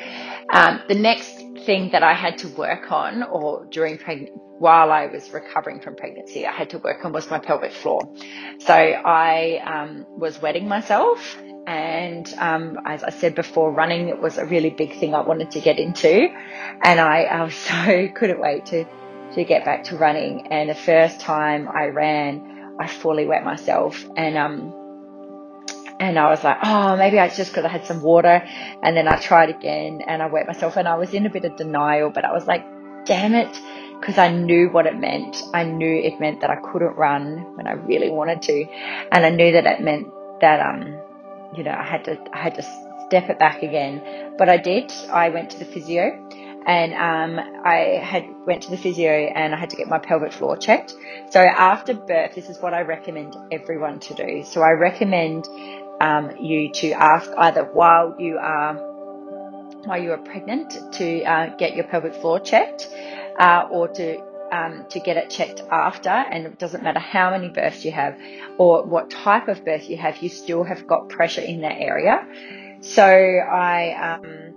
um, 0.52 0.80
the 0.88 0.96
next 0.96 1.30
thing 1.64 1.90
that 1.92 2.02
I 2.02 2.14
had 2.14 2.38
to 2.38 2.48
work 2.48 2.90
on, 2.90 3.22
or 3.22 3.66
during 3.70 3.98
pregnancy, 3.98 4.32
while 4.58 4.92
I 4.92 5.06
was 5.06 5.30
recovering 5.32 5.80
from 5.80 5.96
pregnancy, 5.96 6.46
I 6.46 6.52
had 6.52 6.70
to 6.70 6.78
work 6.78 7.04
on 7.04 7.12
was 7.12 7.30
my 7.30 7.38
pelvic 7.38 7.72
floor. 7.72 8.00
So 8.58 8.74
I 8.74 9.60
um, 9.64 10.06
was 10.18 10.40
wetting 10.40 10.68
myself 10.68 11.36
and 11.66 12.32
um, 12.38 12.78
as 12.84 13.02
I 13.02 13.10
said 13.10 13.34
before, 13.34 13.72
running 13.72 14.20
was 14.20 14.38
a 14.38 14.44
really 14.44 14.70
big 14.70 14.98
thing 14.98 15.14
I 15.14 15.20
wanted 15.20 15.52
to 15.52 15.60
get 15.60 15.78
into, 15.78 16.28
and 16.82 17.00
I, 17.00 17.22
I 17.22 17.44
was 17.44 17.54
so 17.68 18.08
couldn't 18.14 18.40
wait 18.40 18.66
to 18.66 18.84
to 19.34 19.44
get 19.44 19.64
back 19.64 19.84
to 19.84 19.96
running. 19.96 20.48
And 20.48 20.68
the 20.70 20.74
first 20.74 21.20
time 21.20 21.68
I 21.68 21.86
ran, 21.86 22.76
I 22.78 22.86
fully 22.86 23.26
wet 23.26 23.44
myself, 23.44 24.04
and 24.16 24.36
um, 24.36 24.72
and 26.00 26.18
I 26.18 26.28
was 26.28 26.44
like, 26.44 26.58
oh, 26.62 26.96
maybe 26.96 27.18
I 27.18 27.28
just 27.28 27.50
because 27.50 27.64
I 27.64 27.68
had 27.68 27.86
some 27.86 28.02
water, 28.02 28.42
and 28.82 28.96
then 28.96 29.08
I 29.08 29.16
tried 29.16 29.48
again, 29.48 30.02
and 30.06 30.22
I 30.22 30.26
wet 30.26 30.46
myself, 30.46 30.76
and 30.76 30.86
I 30.86 30.96
was 30.96 31.14
in 31.14 31.24
a 31.26 31.30
bit 31.30 31.44
of 31.44 31.56
denial, 31.56 32.10
but 32.10 32.24
I 32.24 32.32
was 32.32 32.46
like, 32.46 32.64
damn 33.06 33.34
it, 33.34 33.58
because 34.00 34.18
I 34.18 34.30
knew 34.30 34.68
what 34.68 34.86
it 34.86 34.98
meant. 34.98 35.42
I 35.54 35.64
knew 35.64 35.94
it 35.94 36.20
meant 36.20 36.42
that 36.42 36.50
I 36.50 36.56
couldn't 36.56 36.96
run 36.96 37.56
when 37.56 37.66
I 37.66 37.72
really 37.72 38.10
wanted 38.10 38.42
to, 38.42 38.66
and 39.12 39.24
I 39.24 39.30
knew 39.30 39.52
that 39.52 39.66
it 39.66 39.80
meant 39.80 40.08
that 40.40 40.60
um 40.60 41.00
you 41.56 41.64
know, 41.64 41.72
I 41.72 41.84
had 41.84 42.04
to, 42.04 42.18
I 42.32 42.38
had 42.38 42.54
to 42.56 42.62
step 43.06 43.28
it 43.30 43.38
back 43.38 43.62
again. 43.62 44.34
But 44.38 44.48
I 44.48 44.56
did. 44.56 44.92
I 45.10 45.28
went 45.28 45.50
to 45.50 45.58
the 45.58 45.64
physio 45.64 46.28
and 46.66 46.94
um, 46.94 47.62
I 47.64 48.00
had 48.02 48.24
went 48.46 48.62
to 48.62 48.70
the 48.70 48.76
physio 48.76 49.10
and 49.10 49.54
I 49.54 49.58
had 49.58 49.70
to 49.70 49.76
get 49.76 49.86
my 49.88 49.98
pelvic 49.98 50.32
floor 50.32 50.56
checked. 50.56 50.94
So 51.30 51.40
after 51.40 51.94
birth, 51.94 52.34
this 52.34 52.48
is 52.48 52.58
what 52.58 52.74
I 52.74 52.80
recommend 52.80 53.36
everyone 53.52 54.00
to 54.00 54.14
do. 54.14 54.44
So 54.44 54.62
I 54.62 54.70
recommend 54.70 55.46
um, 56.00 56.32
you 56.40 56.72
to 56.72 56.92
ask 56.92 57.30
either 57.36 57.64
while 57.64 58.16
you 58.18 58.38
are 58.38 58.74
while 59.84 60.02
you 60.02 60.12
are 60.12 60.18
pregnant 60.18 60.78
to 60.94 61.22
uh, 61.24 61.54
get 61.56 61.76
your 61.76 61.84
pelvic 61.84 62.14
floor 62.14 62.40
checked, 62.40 62.88
uh, 63.38 63.68
or 63.70 63.86
to 63.88 64.18
um, 64.52 64.86
to 64.90 65.00
get 65.00 65.16
it 65.16 65.30
checked 65.30 65.62
after, 65.70 66.10
and 66.10 66.46
it 66.46 66.58
doesn't 66.58 66.82
matter 66.82 67.00
how 67.00 67.30
many 67.30 67.48
births 67.48 67.84
you 67.84 67.92
have 67.92 68.18
or 68.58 68.84
what 68.84 69.10
type 69.10 69.48
of 69.48 69.64
birth 69.64 69.88
you 69.88 69.96
have, 69.96 70.22
you 70.22 70.28
still 70.28 70.64
have 70.64 70.86
got 70.86 71.08
pressure 71.08 71.40
in 71.40 71.60
that 71.62 71.80
area. 71.80 72.26
So 72.80 73.04
I, 73.04 74.14
um, 74.14 74.54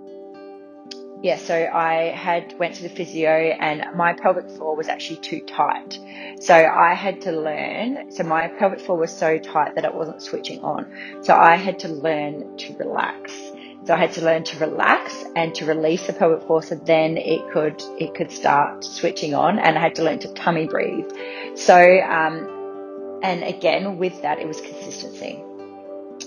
yeah, 1.22 1.36
so 1.36 1.54
I 1.54 2.14
had 2.14 2.56
went 2.58 2.74
to 2.76 2.82
the 2.82 2.88
physio, 2.88 3.30
and 3.30 3.96
my 3.96 4.12
pelvic 4.12 4.48
floor 4.50 4.76
was 4.76 4.88
actually 4.88 5.16
too 5.16 5.40
tight. 5.40 5.98
So 6.40 6.54
I 6.54 6.94
had 6.94 7.22
to 7.22 7.32
learn. 7.32 8.12
So 8.12 8.22
my 8.22 8.48
pelvic 8.48 8.80
floor 8.80 8.98
was 8.98 9.16
so 9.16 9.38
tight 9.38 9.74
that 9.74 9.84
it 9.84 9.94
wasn't 9.94 10.22
switching 10.22 10.60
on. 10.60 11.22
So 11.22 11.34
I 11.34 11.56
had 11.56 11.80
to 11.80 11.88
learn 11.88 12.56
to 12.58 12.76
relax. 12.76 13.32
So 13.88 13.94
I 13.94 13.96
had 13.96 14.12
to 14.12 14.20
learn 14.22 14.44
to 14.44 14.58
relax 14.58 15.24
and 15.34 15.54
to 15.54 15.64
release 15.64 16.06
the 16.06 16.12
pelvic 16.12 16.46
floor 16.46 16.62
so 16.62 16.74
then 16.74 17.16
it 17.16 17.40
could 17.54 17.82
it 17.98 18.14
could 18.14 18.30
start 18.30 18.84
switching 18.84 19.34
on 19.34 19.58
and 19.58 19.78
I 19.78 19.80
had 19.80 19.94
to 19.94 20.02
learn 20.02 20.18
to 20.18 20.34
tummy 20.34 20.66
breathe. 20.66 21.10
So 21.54 21.74
um, 22.02 23.20
and 23.22 23.42
again 23.42 23.96
with 23.96 24.20
that 24.20 24.40
it 24.40 24.46
was 24.46 24.60
consistency. 24.60 25.42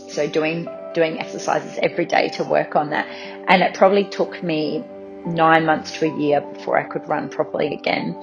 So 0.09 0.27
doing 0.27 0.67
doing 0.95 1.19
exercises 1.19 1.77
every 1.83 2.05
day 2.05 2.29
to 2.29 2.43
work 2.43 2.75
on 2.75 2.89
that. 2.89 3.05
And 3.47 3.61
it 3.61 3.75
probably 3.75 4.05
took 4.05 4.41
me 4.41 4.83
nine 5.27 5.63
months 5.63 5.91
to 5.99 6.11
a 6.11 6.19
year 6.19 6.41
before 6.41 6.79
I 6.79 6.83
could 6.89 7.07
run 7.07 7.29
properly 7.29 7.75
again. 7.75 8.19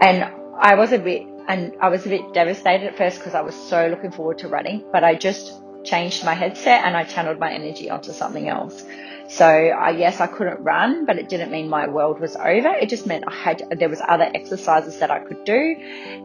And 0.00 0.24
I 0.58 0.74
was 0.74 0.90
a 0.90 0.98
bit 0.98 1.24
and 1.46 1.72
I 1.80 1.88
was 1.88 2.04
a 2.04 2.08
bit 2.08 2.34
devastated 2.34 2.88
at 2.88 2.98
first 2.98 3.18
because 3.18 3.36
I 3.36 3.42
was 3.42 3.54
so 3.54 3.86
looking 3.86 4.10
forward 4.10 4.38
to 4.38 4.48
running, 4.48 4.82
but 4.90 5.04
I 5.04 5.14
just 5.14 5.62
changed 5.84 6.24
my 6.24 6.34
headset 6.34 6.84
and 6.84 6.96
I 6.96 7.04
channeled 7.04 7.38
my 7.38 7.52
energy 7.52 7.90
onto 7.90 8.12
something 8.12 8.48
else. 8.48 8.84
So 9.28 9.46
I, 9.46 9.90
yes, 9.90 10.20
I 10.20 10.26
couldn't 10.26 10.62
run, 10.62 11.06
but 11.06 11.16
it 11.16 11.28
didn't 11.28 11.50
mean 11.50 11.68
my 11.68 11.88
world 11.88 12.20
was 12.20 12.36
over. 12.36 12.68
It 12.68 12.88
just 12.90 13.06
meant 13.06 13.24
I 13.26 13.32
had, 13.32 13.62
there 13.78 13.88
was 13.88 14.02
other 14.06 14.30
exercises 14.34 14.98
that 14.98 15.10
I 15.10 15.20
could 15.20 15.44
do 15.44 15.76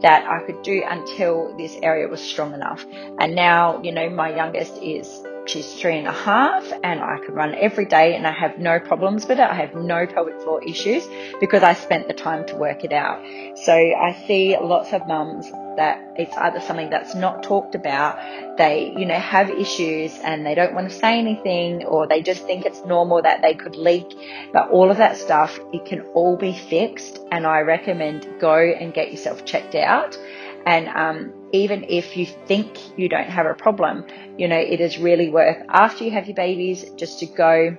that 0.02 0.26
I 0.28 0.46
could 0.46 0.62
do 0.62 0.84
until 0.86 1.56
this 1.58 1.78
area 1.82 2.08
was 2.08 2.22
strong 2.22 2.54
enough. 2.54 2.86
And 3.20 3.34
now, 3.34 3.82
you 3.82 3.94
know, 3.94 4.10
my 4.10 4.36
youngest 4.36 4.78
is 4.82 5.24
She's 5.48 5.74
three 5.74 5.98
and 5.98 6.08
a 6.08 6.12
half 6.12 6.72
and 6.84 7.00
I 7.00 7.18
can 7.26 7.34
run 7.34 7.56
every 7.56 7.86
day 7.86 8.16
and 8.16 8.28
I 8.28 8.32
have 8.32 8.60
no 8.60 8.80
problems 8.80 9.26
with 9.26 9.40
it. 9.40 9.50
I 9.50 9.54
have 9.54 9.76
no 9.76 10.06
pelvic 10.06 10.42
floor 10.42 10.62
issues 10.64 11.08
because 11.40 11.64
I 11.64 11.74
spent 11.74 12.08
the 12.08 12.14
time 12.14 12.46
to 12.48 12.56
work 12.56 12.84
it 12.84 12.92
out. 12.92 13.24
So 13.58 13.74
I 13.74 14.24
see 14.28 14.58
lots 14.60 14.92
of 14.94 15.08
mums 15.08 15.50
that 15.78 16.16
it's 16.18 16.36
either 16.36 16.60
something 16.60 16.90
that's 16.90 17.16
not 17.16 17.44
talked 17.44 17.76
about. 17.76 18.18
They, 18.58 18.94
you 18.98 19.06
know, 19.06 19.20
have 19.20 19.50
issues 19.50 20.18
and 20.20 20.46
they 20.46 20.56
don't 20.56 20.74
want 20.74 20.90
to 20.90 20.96
say 20.96 21.18
anything 21.18 21.86
or 21.86 22.08
they 22.08 22.22
just 22.22 22.44
think 22.46 22.66
it's 22.66 22.84
normal 22.84 23.22
that 23.22 23.42
they 23.42 23.54
could 23.54 23.76
leak. 23.76 24.08
But 24.52 24.70
all 24.70 24.92
of 24.92 24.98
that 24.98 25.18
stuff, 25.18 25.58
it 25.72 25.86
can 25.86 26.02
all 26.14 26.36
be 26.36 26.54
fixed. 26.54 27.20
And 27.32 27.48
I 27.48 27.60
recommend 27.60 28.28
go 28.40 28.56
and 28.56 28.94
get 28.94 29.12
yourself 29.12 29.46
checked 29.46 29.76
out. 29.76 30.18
And 30.66 30.90
um, 30.90 31.37
even 31.54 31.86
if 31.88 32.18
you 32.18 32.26
think 32.26 32.78
you 32.98 33.10
don't 33.10 33.30
have 33.30 33.46
a 33.46 33.54
problem, 33.54 34.06
you 34.38 34.48
know, 34.48 34.58
it 34.58 34.82
is 34.82 34.98
really 34.98 35.30
worth 35.30 35.58
after 35.70 36.04
you 36.04 36.12
have 36.12 36.28
your 36.28 36.36
babies 36.36 36.86
just 36.96 37.20
to 37.20 37.26
go. 37.26 37.78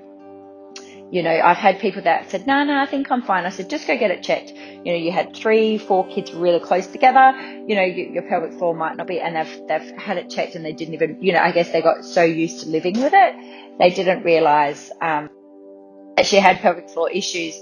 You 1.10 1.22
know, 1.22 1.30
I've 1.30 1.56
had 1.56 1.78
people 1.78 2.02
that 2.02 2.30
said, 2.30 2.46
no, 2.46 2.64
no, 2.64 2.78
I 2.78 2.84
think 2.84 3.10
I'm 3.10 3.22
fine. 3.22 3.46
I 3.46 3.48
said, 3.48 3.70
just 3.70 3.86
go 3.86 3.96
get 3.96 4.10
it 4.10 4.22
checked. 4.22 4.50
You 4.50 4.92
know, 4.92 4.98
you 4.98 5.10
had 5.10 5.34
three, 5.34 5.78
four 5.78 6.06
kids 6.06 6.34
really 6.34 6.60
close 6.60 6.86
together. 6.86 7.32
You 7.66 7.76
know, 7.76 7.82
you, 7.82 8.10
your 8.12 8.24
pelvic 8.24 8.52
floor 8.58 8.74
might 8.74 8.96
not 8.96 9.06
be, 9.06 9.18
and 9.18 9.34
they've, 9.34 9.68
they've 9.68 9.96
had 9.96 10.18
it 10.18 10.28
checked 10.28 10.54
and 10.54 10.62
they 10.62 10.74
didn't 10.74 10.92
even, 10.92 11.16
you 11.22 11.32
know, 11.32 11.40
I 11.40 11.52
guess 11.52 11.72
they 11.72 11.80
got 11.80 12.04
so 12.04 12.22
used 12.22 12.64
to 12.64 12.68
living 12.68 13.00
with 13.00 13.14
it. 13.14 13.78
They 13.78 13.88
didn't 13.88 14.22
realize, 14.22 14.90
um, 15.00 15.30
that 16.18 16.26
she 16.26 16.36
had 16.36 16.58
pelvic 16.58 16.90
floor 16.90 17.10
issues 17.10 17.58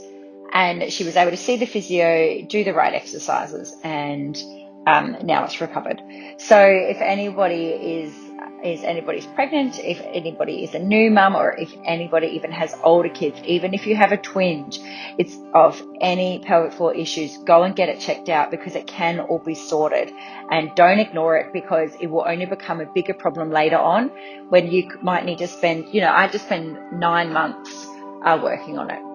and 0.52 0.92
she 0.92 1.04
was 1.04 1.14
able 1.16 1.30
to 1.30 1.36
see 1.36 1.56
the 1.56 1.66
physio, 1.66 2.42
do 2.48 2.64
the 2.64 2.75
right 2.75 2.94
exercises 2.94 3.76
and, 3.84 4.36
um, 4.86 5.16
now 5.22 5.44
it's 5.44 5.60
recovered. 5.60 6.00
So 6.38 6.60
if 6.60 7.00
anybody 7.00 7.66
is 7.66 8.14
is 8.64 8.82
anybody's 8.82 9.26
pregnant, 9.26 9.78
if 9.78 10.00
anybody 10.00 10.64
is 10.64 10.74
a 10.74 10.78
new 10.78 11.10
mum, 11.10 11.36
or 11.36 11.52
if 11.52 11.72
anybody 11.84 12.28
even 12.28 12.50
has 12.50 12.74
older 12.82 13.08
kids, 13.08 13.38
even 13.44 13.74
if 13.74 13.86
you 13.86 13.94
have 13.94 14.12
a 14.12 14.16
twinge, 14.16 14.80
it's 15.18 15.36
of 15.54 15.80
any 16.00 16.40
pelvic 16.40 16.72
floor 16.72 16.94
issues, 16.94 17.36
go 17.38 17.62
and 17.62 17.76
get 17.76 17.88
it 17.88 18.00
checked 18.00 18.28
out 18.28 18.50
because 18.50 18.74
it 18.74 18.86
can 18.86 19.20
all 19.20 19.38
be 19.38 19.54
sorted. 19.54 20.10
And 20.50 20.74
don't 20.74 20.98
ignore 20.98 21.36
it 21.36 21.52
because 21.52 21.92
it 22.00 22.06
will 22.08 22.24
only 22.26 22.46
become 22.46 22.80
a 22.80 22.86
bigger 22.86 23.14
problem 23.14 23.50
later 23.50 23.78
on 23.78 24.10
when 24.48 24.70
you 24.70 24.90
might 25.02 25.24
need 25.24 25.38
to 25.38 25.48
spend, 25.48 25.92
you 25.92 26.00
know, 26.00 26.10
I 26.10 26.28
just 26.28 26.46
spend 26.46 26.78
nine 26.92 27.32
months 27.32 27.86
uh, 28.24 28.38
working 28.42 28.78
on 28.78 28.90
it 28.90 29.05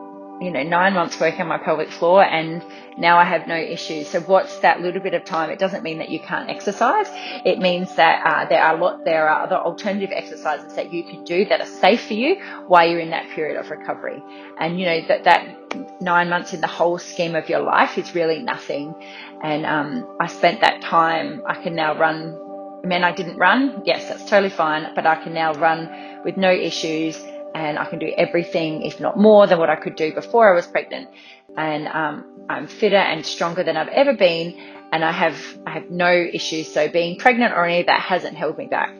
you 0.42 0.50
know, 0.50 0.64
nine 0.64 0.94
months 0.94 1.20
working 1.20 1.42
on 1.42 1.48
my 1.48 1.60
pelvic 1.60 1.92
floor 1.92 2.24
and 2.24 2.66
now 2.98 3.20
I 3.20 3.24
have 3.24 3.48
no 3.48 3.56
issues. 3.56 4.08
So 4.08 4.22
what's 4.22 4.58
that 4.60 4.82
little 4.82 5.02
bit 5.02 5.14
of 5.14 5.24
time? 5.24 5.52
It 5.52 5.60
doesn't 5.60 5.84
mean 5.84 6.00
that 6.00 6.10
you 6.10 6.20
can't 6.20 6.50
exercise. 6.50 7.06
It 7.46 7.60
means 7.60 7.96
that 7.96 8.26
uh, 8.26 8.50
there 8.50 8.64
are 8.64 8.76
a 8.76 8.82
lot, 8.82 9.06
there 9.06 9.30
are 9.30 9.44
other 9.44 9.56
alternative 9.56 10.10
exercises 10.12 10.74
that 10.74 10.92
you 10.92 11.04
can 11.04 11.24
do 11.26 11.46
that 11.46 11.62
are 11.62 11.68
safe 11.68 12.08
for 12.08 12.16
you 12.16 12.42
while 12.68 12.90
you're 12.90 13.00
in 13.00 13.12
that 13.12 13.30
period 13.30 13.60
of 13.60 13.70
recovery. 13.70 14.22
And 14.60 14.80
you 14.80 14.88
know, 14.88 15.02
that, 15.08 15.26
that 15.26 16.02
nine 16.02 16.30
months 16.30 16.54
in 16.54 16.62
the 16.62 16.68
whole 16.68 16.98
scheme 16.98 17.36
of 17.36 17.48
your 17.48 17.60
life 17.60 18.00
is 18.00 18.16
really 18.16 18.40
nothing. 18.40 18.96
And, 19.44 19.66
um, 19.66 20.18
I 20.20 20.26
spent 20.26 20.62
that 20.62 20.82
time, 20.82 21.44
I 21.46 21.54
can 21.62 21.76
now 21.76 21.98
run 21.98 22.38
I 22.84 22.88
mean, 22.88 23.04
I 23.04 23.12
didn't 23.12 23.38
run. 23.38 23.84
Yes, 23.86 24.10
that's 24.10 24.28
totally 24.28 24.50
fine, 24.50 24.96
but 24.96 25.06
I 25.06 25.22
can 25.24 25.36
now 25.36 25.54
run 25.54 25.88
with 26.26 26.36
no 26.36 26.52
issues 26.52 27.16
and 27.54 27.78
I 27.78 27.86
can 27.86 28.00
do 28.00 28.12
everything, 28.18 28.84
if 28.84 29.00
not 29.00 29.18
more, 29.18 29.48
than 29.48 29.60
what 29.60 29.70
I 29.70 29.76
could 29.76 29.96
do 29.96 30.14
before 30.14 30.52
I 30.52 30.56
was 30.56 30.68
pregnant. 30.68 31.10
And 31.58 31.88
um, 31.88 32.46
I'm 32.50 32.68
fitter 32.68 32.96
and 32.96 33.26
stronger 33.26 33.64
than 33.64 33.78
I've 33.78 33.90
ever 33.90 34.14
been, 34.14 34.58
and 34.92 35.04
I 35.04 35.12
have 35.12 35.38
I 35.66 35.72
have 35.72 35.90
no 35.90 36.12
issues. 36.12 36.72
So 36.74 36.88
being 36.88 37.18
pregnant 37.18 37.54
or 37.54 37.66
any 37.66 37.82
of 37.82 37.88
that 37.88 38.02
hasn't 38.02 38.36
held 38.36 38.58
me 38.58 38.68
back. 38.68 38.94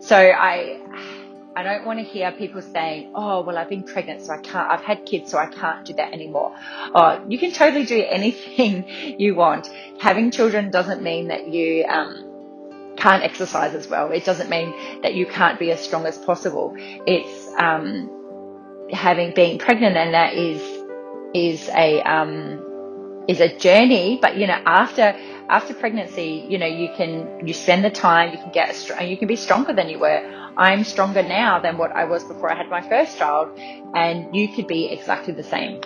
So 0.00 0.16
I 0.16 0.80
I 1.56 1.64
don't 1.64 1.84
want 1.84 1.98
to 1.98 2.04
hear 2.04 2.30
people 2.30 2.62
saying, 2.62 3.10
"Oh, 3.16 3.40
well, 3.42 3.58
I've 3.58 3.68
been 3.68 3.82
pregnant, 3.82 4.22
so 4.22 4.32
I 4.32 4.38
can't. 4.38 4.70
I've 4.70 4.84
had 4.84 5.04
kids, 5.04 5.32
so 5.32 5.38
I 5.38 5.46
can't 5.46 5.84
do 5.84 5.92
that 5.94 6.12
anymore." 6.12 6.54
Oh, 6.94 7.20
you 7.28 7.36
can 7.36 7.50
totally 7.50 7.84
do 7.84 8.04
anything 8.08 8.84
you 9.18 9.34
want. 9.34 9.68
Having 10.00 10.30
children 10.30 10.70
doesn't 10.70 11.02
mean 11.02 11.28
that 11.28 11.48
you 11.48 11.84
um, 11.86 12.27
can't 12.98 13.22
exercise 13.22 13.74
as 13.74 13.88
well. 13.88 14.10
It 14.10 14.24
doesn't 14.24 14.50
mean 14.50 14.74
that 15.02 15.14
you 15.14 15.26
can't 15.26 15.58
be 15.58 15.70
as 15.70 15.80
strong 15.80 16.06
as 16.06 16.18
possible. 16.18 16.74
It's 16.76 17.48
um, 17.58 18.10
having 18.92 19.32
being 19.34 19.58
pregnant, 19.58 19.96
and 19.96 20.14
that 20.14 20.34
is 20.34 20.60
is 21.34 21.68
a 21.70 22.02
um, 22.02 23.24
is 23.28 23.40
a 23.40 23.56
journey. 23.56 24.18
But 24.20 24.36
you 24.36 24.46
know, 24.46 24.60
after 24.66 25.14
after 25.48 25.74
pregnancy, 25.74 26.46
you 26.48 26.58
know, 26.58 26.66
you 26.66 26.90
can 26.96 27.46
you 27.46 27.54
spend 27.54 27.84
the 27.84 27.90
time, 27.90 28.32
you 28.32 28.38
can 28.38 28.52
get 28.52 29.08
you 29.08 29.16
can 29.16 29.28
be 29.28 29.36
stronger 29.36 29.72
than 29.72 29.88
you 29.88 29.98
were. 29.98 30.22
I'm 30.56 30.82
stronger 30.82 31.22
now 31.22 31.60
than 31.60 31.78
what 31.78 31.92
I 31.92 32.04
was 32.04 32.24
before 32.24 32.52
I 32.52 32.56
had 32.56 32.68
my 32.68 32.82
first 32.88 33.16
child, 33.16 33.58
and 33.94 34.34
you 34.34 34.48
could 34.48 34.66
be 34.66 34.86
exactly 34.86 35.32
the 35.32 35.44
same. 35.44 35.80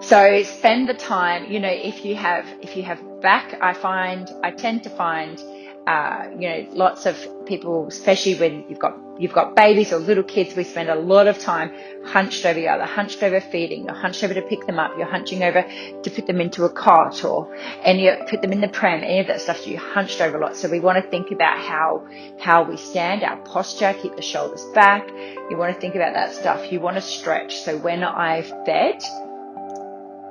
So 0.00 0.42
spend 0.44 0.88
the 0.88 0.94
time, 0.94 1.52
you 1.52 1.60
know, 1.60 1.68
if 1.68 2.06
you 2.06 2.16
have 2.16 2.46
if 2.62 2.74
you 2.74 2.82
have 2.84 2.98
back, 3.20 3.58
I 3.60 3.74
find 3.74 4.30
I 4.42 4.50
tend 4.50 4.82
to 4.84 4.90
find 4.90 5.38
uh, 5.86 6.28
you 6.38 6.48
know, 6.48 6.66
lots 6.72 7.06
of 7.06 7.16
people, 7.46 7.88
especially 7.88 8.34
when 8.34 8.64
you've 8.68 8.78
got 8.78 8.98
you've 9.18 9.32
got 9.32 9.56
babies 9.56 9.92
or 9.92 9.98
little 9.98 10.22
kids, 10.22 10.54
we 10.54 10.64
spend 10.64 10.88
a 10.88 10.94
lot 10.94 11.26
of 11.26 11.38
time 11.38 11.72
hunched 12.04 12.44
over. 12.44 12.58
You're 12.58 12.72
either 12.72 12.84
hunched 12.84 13.22
over 13.22 13.40
feeding, 13.40 13.84
you're 13.84 13.94
hunched 13.94 14.22
over 14.22 14.34
to 14.34 14.42
pick 14.42 14.66
them 14.66 14.78
up, 14.78 14.92
you're 14.96 15.06
hunching 15.06 15.42
over 15.42 15.62
to 15.62 16.10
put 16.10 16.26
them 16.26 16.40
into 16.40 16.64
a 16.64 16.70
cot, 16.70 17.24
or 17.24 17.54
and 17.82 18.00
you 18.00 18.14
put 18.28 18.42
them 18.42 18.52
in 18.52 18.60
the 18.60 18.68
pram. 18.68 19.02
Any 19.02 19.20
of 19.20 19.26
that 19.28 19.40
stuff, 19.40 19.60
so 19.60 19.70
you're 19.70 19.80
hunched 19.80 20.20
over 20.20 20.38
a 20.38 20.40
lot. 20.40 20.56
So 20.56 20.68
we 20.68 20.80
want 20.80 21.02
to 21.02 21.10
think 21.10 21.30
about 21.30 21.58
how 21.58 22.06
how 22.38 22.62
we 22.62 22.76
stand, 22.76 23.22
our 23.22 23.38
posture, 23.38 23.94
keep 24.00 24.16
the 24.16 24.22
shoulders 24.22 24.64
back. 24.74 25.08
You 25.08 25.56
want 25.56 25.74
to 25.74 25.80
think 25.80 25.94
about 25.94 26.14
that 26.14 26.34
stuff. 26.34 26.70
You 26.70 26.80
want 26.80 26.96
to 26.96 27.02
stretch. 27.02 27.60
So 27.60 27.78
when 27.78 28.04
I 28.04 28.42
fed, 28.42 29.02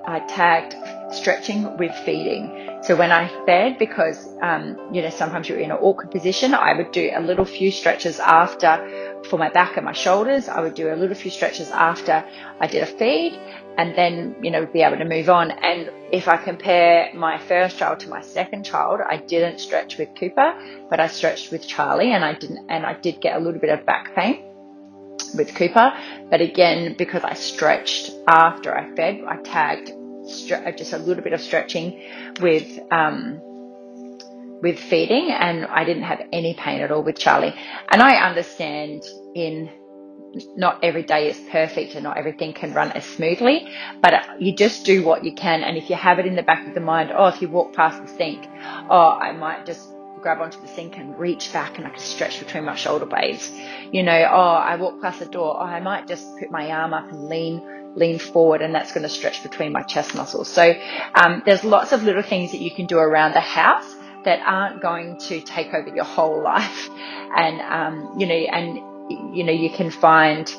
I 0.06 0.20
tagged 0.22 0.76
stretching 1.14 1.78
with 1.78 1.94
feeding. 2.06 2.80
So 2.82 2.96
when 2.96 3.12
I 3.12 3.28
fed, 3.46 3.78
because 3.78 4.28
um, 4.42 4.78
you 4.94 5.02
know 5.02 5.10
sometimes 5.10 5.50
you're 5.50 5.60
in 5.60 5.72
an 5.72 5.78
awkward 5.78 6.12
position, 6.12 6.54
I 6.54 6.74
would 6.74 6.92
do 6.92 7.12
a 7.14 7.22
little 7.22 7.46
few 7.46 7.72
stretches 7.72 8.20
after 8.20 9.22
for 9.30 9.38
my 9.38 9.50
back 9.50 9.76
and 9.76 9.86
my 9.86 9.94
shoulders. 9.94 10.48
I 10.48 10.62
would 10.62 10.76
do 10.76 10.94
a 10.94 10.96
little 10.96 11.16
few 11.16 11.32
stretches 11.32 11.70
after 11.72 12.24
I 12.60 12.68
did 12.68 12.84
a 12.84 12.86
feed, 12.86 13.34
and 13.78 13.96
then 13.96 14.36
you 14.42 14.52
know 14.52 14.66
be 14.66 14.82
able 14.82 14.98
to 14.98 15.06
move 15.06 15.30
on. 15.30 15.52
And 15.52 15.92
if 16.12 16.28
I 16.28 16.38
compare 16.38 17.12
my 17.14 17.38
first 17.38 17.78
child 17.78 18.00
to 18.02 18.10
my 18.10 18.22
second 18.22 18.64
child, 18.64 19.02
I 19.08 19.18
didn't 19.18 19.60
stretch 19.60 19.98
with 19.98 20.10
Cooper, 20.16 20.54
but 20.90 21.00
I 21.00 21.08
stretched 21.08 21.52
with 21.52 21.68
Charlie, 21.68 22.14
and 22.14 22.24
I 22.24 22.34
didn't, 22.34 22.70
and 22.70 22.86
I 22.86 22.94
did 22.94 23.20
get 23.20 23.36
a 23.36 23.40
little 23.40 23.60
bit 23.60 23.72
of 23.72 23.86
back 23.86 24.16
pain 24.16 24.46
with 25.36 25.54
Cooper. 25.56 25.94
But 26.30 26.42
again, 26.42 26.96
because 26.98 27.24
I 27.24 27.34
stretched 27.34 28.12
after 28.28 28.76
I 28.76 28.94
fed, 28.96 29.24
I 29.28 29.38
tagged 29.38 29.92
uh, 29.92 30.72
just 30.72 30.94
a 30.94 30.98
little 30.98 31.24
bit 31.24 31.34
of 31.34 31.42
stretching 31.42 32.02
with 32.40 32.80
um, 32.92 33.42
with 34.62 34.78
feeding, 34.78 35.32
and 35.32 35.66
I 35.66 35.86
didn't 35.86 36.04
have 36.04 36.22
any 36.34 36.54
pain 36.54 36.82
at 36.82 36.92
all 36.92 37.04
with 37.04 37.18
Charlie. 37.18 37.56
And 37.90 38.02
I 38.02 38.16
understand 38.18 39.04
in 39.34 39.70
not 40.56 40.84
every 40.84 41.04
day 41.04 41.30
is 41.30 41.40
perfect 41.52 41.96
and 41.96 42.04
not 42.04 42.18
everything 42.18 42.54
can 42.54 42.74
run 42.74 42.92
as 42.92 43.06
smoothly, 43.06 43.68
but 44.02 44.14
you 44.40 44.54
just 44.56 44.86
do 44.86 45.04
what 45.04 45.24
you 45.24 45.34
can. 45.34 45.64
And 45.64 45.78
if 45.78 45.90
you 45.90 45.96
have 45.96 46.20
it 46.20 46.26
in 46.26 46.36
the 46.36 46.44
back 46.44 46.68
of 46.68 46.74
the 46.74 46.82
mind, 46.82 47.12
oh, 47.16 47.28
if 47.28 47.42
you 47.42 47.50
walk 47.50 47.74
past 47.74 48.02
the 48.02 48.08
sink, 48.08 48.48
oh, 48.90 49.18
I 49.20 49.32
might 49.32 49.66
just 49.66 49.90
grab 50.20 50.42
onto 50.42 50.60
the 50.62 50.68
sink 50.68 50.98
and 50.98 51.18
reach 51.18 51.52
back 51.54 51.78
and 51.78 51.88
I 51.88 51.92
can 51.92 52.00
stretch 52.00 52.40
between 52.40 52.66
my 52.66 52.76
shoulder 52.76 53.06
blades. 53.06 53.52
You 53.92 54.04
know, 54.04 54.28
oh, 54.32 54.54
I 54.56 54.76
walk 54.76 55.02
past 55.02 55.20
the 55.20 55.26
door, 55.26 55.58
oh, 55.60 55.66
I 55.66 55.80
might 55.80 56.08
just 56.08 56.38
put 56.38 56.52
my 56.52 56.72
arm 56.72 56.94
up 56.94 57.12
and 57.12 57.28
lean 57.30 57.62
lean 57.96 58.20
forward 58.20 58.62
and 58.62 58.74
that's 58.74 58.92
going 58.92 59.04
to 59.04 59.10
stretch 59.10 59.42
between 59.42 59.72
my 59.72 59.82
chest 59.82 60.14
muscles. 60.14 60.48
So 60.48 60.74
um, 61.16 61.42
there's 61.46 61.64
lots 61.64 61.92
of 61.92 62.04
little 62.04 62.22
things 62.22 62.52
that 62.52 62.60
you 62.62 62.72
can 62.72 62.86
do 62.86 62.98
around 62.98 63.34
the 63.34 63.40
house 63.40 63.96
that 64.26 64.42
aren't 64.46 64.82
going 64.82 65.18
to 65.18 65.42
take 65.42 65.74
over 65.74 65.90
your 65.90 66.06
whole 66.06 66.44
life. 66.44 66.90
And, 67.36 67.62
um, 67.62 68.20
you 68.20 68.28
know, 68.28 68.36
and, 68.36 69.36
you 69.36 69.44
know, 69.44 69.52
you 69.52 69.70
can 69.70 69.92
find, 69.92 70.54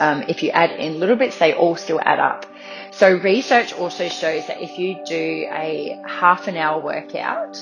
um, 0.00 0.24
if 0.28 0.42
you 0.42 0.50
add 0.50 0.72
in 0.72 0.98
little 0.98 1.16
bits, 1.16 1.38
they 1.38 1.54
all 1.54 1.76
still 1.76 2.00
add 2.00 2.18
up. 2.18 2.46
So 2.92 3.12
research 3.16 3.72
also 3.72 4.08
shows 4.08 4.46
that 4.46 4.62
if 4.62 4.78
you 4.78 5.04
do 5.04 5.48
a 5.50 6.00
half 6.06 6.46
an 6.46 6.56
hour 6.56 6.80
workout, 6.80 7.60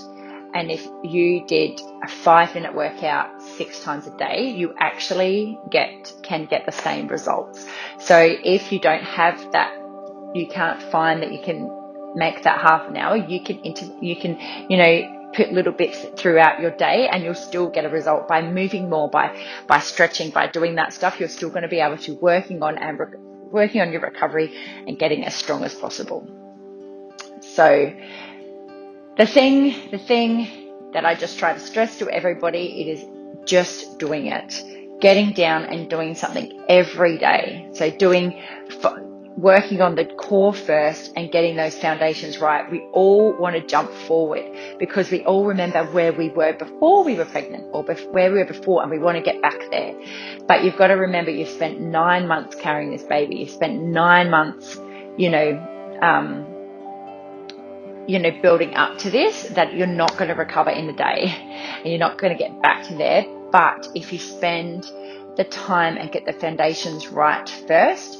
and 0.54 0.70
if 0.70 0.86
you 1.02 1.46
did 1.46 1.80
a 2.04 2.08
five 2.08 2.54
minute 2.54 2.74
workout 2.74 3.40
six 3.40 3.82
times 3.82 4.06
a 4.06 4.16
day, 4.16 4.50
you 4.50 4.74
actually 4.78 5.58
get, 5.70 6.12
can 6.22 6.46
get 6.46 6.66
the 6.66 6.72
same 6.72 7.08
results. 7.08 7.66
So 7.98 8.18
if 8.18 8.70
you 8.72 8.78
don't 8.78 9.02
have 9.02 9.52
that, 9.52 9.72
you 10.34 10.46
can't 10.48 10.82
find 10.90 11.22
that 11.22 11.32
you 11.32 11.40
can 11.42 11.70
make 12.14 12.42
that 12.42 12.60
half 12.60 12.88
an 12.88 12.96
hour, 12.96 13.16
you 13.16 13.42
can 13.42 13.60
inter, 13.64 13.86
you 14.00 14.16
can, 14.16 14.38
you 14.68 14.76
know, 14.76 15.30
put 15.34 15.52
little 15.52 15.72
bits 15.72 15.98
throughout 16.20 16.60
your 16.60 16.70
day 16.72 17.08
and 17.08 17.22
you'll 17.22 17.34
still 17.34 17.70
get 17.70 17.84
a 17.84 17.88
result 17.88 18.28
by 18.28 18.42
moving 18.42 18.90
more, 18.90 19.08
by, 19.08 19.34
by 19.66 19.78
stretching, 19.78 20.30
by 20.30 20.46
doing 20.46 20.74
that 20.74 20.92
stuff. 20.92 21.18
You're 21.18 21.30
still 21.30 21.48
going 21.48 21.62
to 21.62 21.68
be 21.68 21.80
able 21.80 21.98
to 21.98 22.14
working 22.14 22.62
on 22.62 22.76
and 22.76 22.98
re- 22.98 23.18
working 23.50 23.80
on 23.80 23.92
your 23.92 24.02
recovery 24.02 24.54
and 24.86 24.98
getting 24.98 25.24
as 25.24 25.34
strong 25.34 25.64
as 25.64 25.74
possible. 25.74 26.28
So 27.40 27.92
the 29.16 29.26
thing, 29.26 29.90
the 29.90 29.98
thing 29.98 30.90
that 30.92 31.04
I 31.04 31.14
just 31.14 31.38
try 31.38 31.52
to 31.52 31.60
stress 31.60 31.98
to 31.98 32.08
everybody, 32.08 32.82
it 32.82 32.88
is 32.88 33.04
just 33.46 33.98
doing 33.98 34.26
it. 34.26 34.62
Getting 35.00 35.32
down 35.32 35.64
and 35.64 35.90
doing 35.90 36.14
something 36.14 36.64
every 36.68 37.18
day. 37.18 37.68
So 37.72 37.90
doing, 37.90 38.40
working 39.36 39.80
on 39.80 39.94
the 39.96 40.04
core 40.04 40.54
first 40.54 41.12
and 41.16 41.30
getting 41.32 41.56
those 41.56 41.76
foundations 41.76 42.38
right. 42.38 42.70
We 42.70 42.80
all 42.92 43.32
want 43.36 43.56
to 43.56 43.66
jump 43.66 43.90
forward 43.90 44.44
because 44.78 45.10
we 45.10 45.24
all 45.24 45.44
remember 45.44 45.84
where 45.86 46.12
we 46.12 46.28
were 46.28 46.52
before 46.52 47.02
we 47.02 47.16
were 47.16 47.24
pregnant 47.24 47.64
or 47.72 47.82
where 47.82 48.30
we 48.30 48.38
were 48.38 48.44
before 48.44 48.82
and 48.82 48.90
we 48.90 48.98
want 48.98 49.16
to 49.16 49.22
get 49.22 49.42
back 49.42 49.58
there. 49.70 49.94
But 50.46 50.64
you've 50.64 50.76
got 50.76 50.88
to 50.88 50.94
remember 50.94 51.30
you've 51.30 51.48
spent 51.48 51.80
nine 51.80 52.28
months 52.28 52.54
carrying 52.56 52.92
this 52.92 53.02
baby. 53.02 53.36
You've 53.36 53.50
spent 53.50 53.82
nine 53.82 54.30
months, 54.30 54.78
you 55.16 55.30
know, 55.30 55.98
um, 56.02 56.46
you 58.06 58.18
know, 58.18 58.30
building 58.42 58.74
up 58.74 58.98
to 58.98 59.10
this, 59.10 59.44
that 59.50 59.74
you're 59.74 59.86
not 59.86 60.16
going 60.16 60.28
to 60.28 60.34
recover 60.34 60.70
in 60.70 60.88
a 60.88 60.92
day 60.92 61.26
and 61.26 61.86
you're 61.86 61.98
not 61.98 62.18
going 62.18 62.36
to 62.36 62.38
get 62.38 62.60
back 62.62 62.86
to 62.88 62.94
there. 62.96 63.24
But 63.50 63.88
if 63.94 64.12
you 64.12 64.18
spend 64.18 64.90
the 65.36 65.44
time 65.44 65.96
and 65.96 66.10
get 66.10 66.26
the 66.26 66.32
foundations 66.32 67.08
right 67.08 67.48
first, 67.68 68.18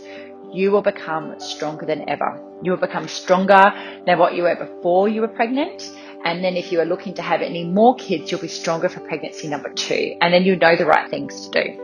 you 0.53 0.71
will 0.71 0.83
become 0.83 1.39
stronger 1.41 1.87
than 1.87 2.09
ever. 2.09 2.41
You 2.63 2.73
will 2.73 2.79
become 2.79 3.09
stronger 3.09 3.73
than 4.07 4.19
what 4.19 4.35
you 4.35 4.45
were 4.45 4.57
before 4.57 5.09
you 5.09 5.23
were 5.23 5.29
pregnant. 5.29 5.91
And 6.25 6.45
then 6.45 6.57
if 6.57 6.71
you 6.71 6.81
are 6.81 6.85
looking 6.85 7.15
to 7.15 7.23
have 7.23 7.41
any 7.41 7.65
more 7.65 7.97
kids, 7.97 8.31
you'll 8.31 8.41
be 8.41 8.49
stronger 8.49 8.89
for 8.89 9.01
pregnancy 9.01 9.49
number 9.49 9.71
two. 9.71 10.15
And 10.21 10.33
then 10.33 10.45
you 10.45 10.57
know 10.57 10.77
the 10.77 10.87
right 10.87 11.11
things 11.11 11.49
to 11.49 11.65
do. 11.65 11.79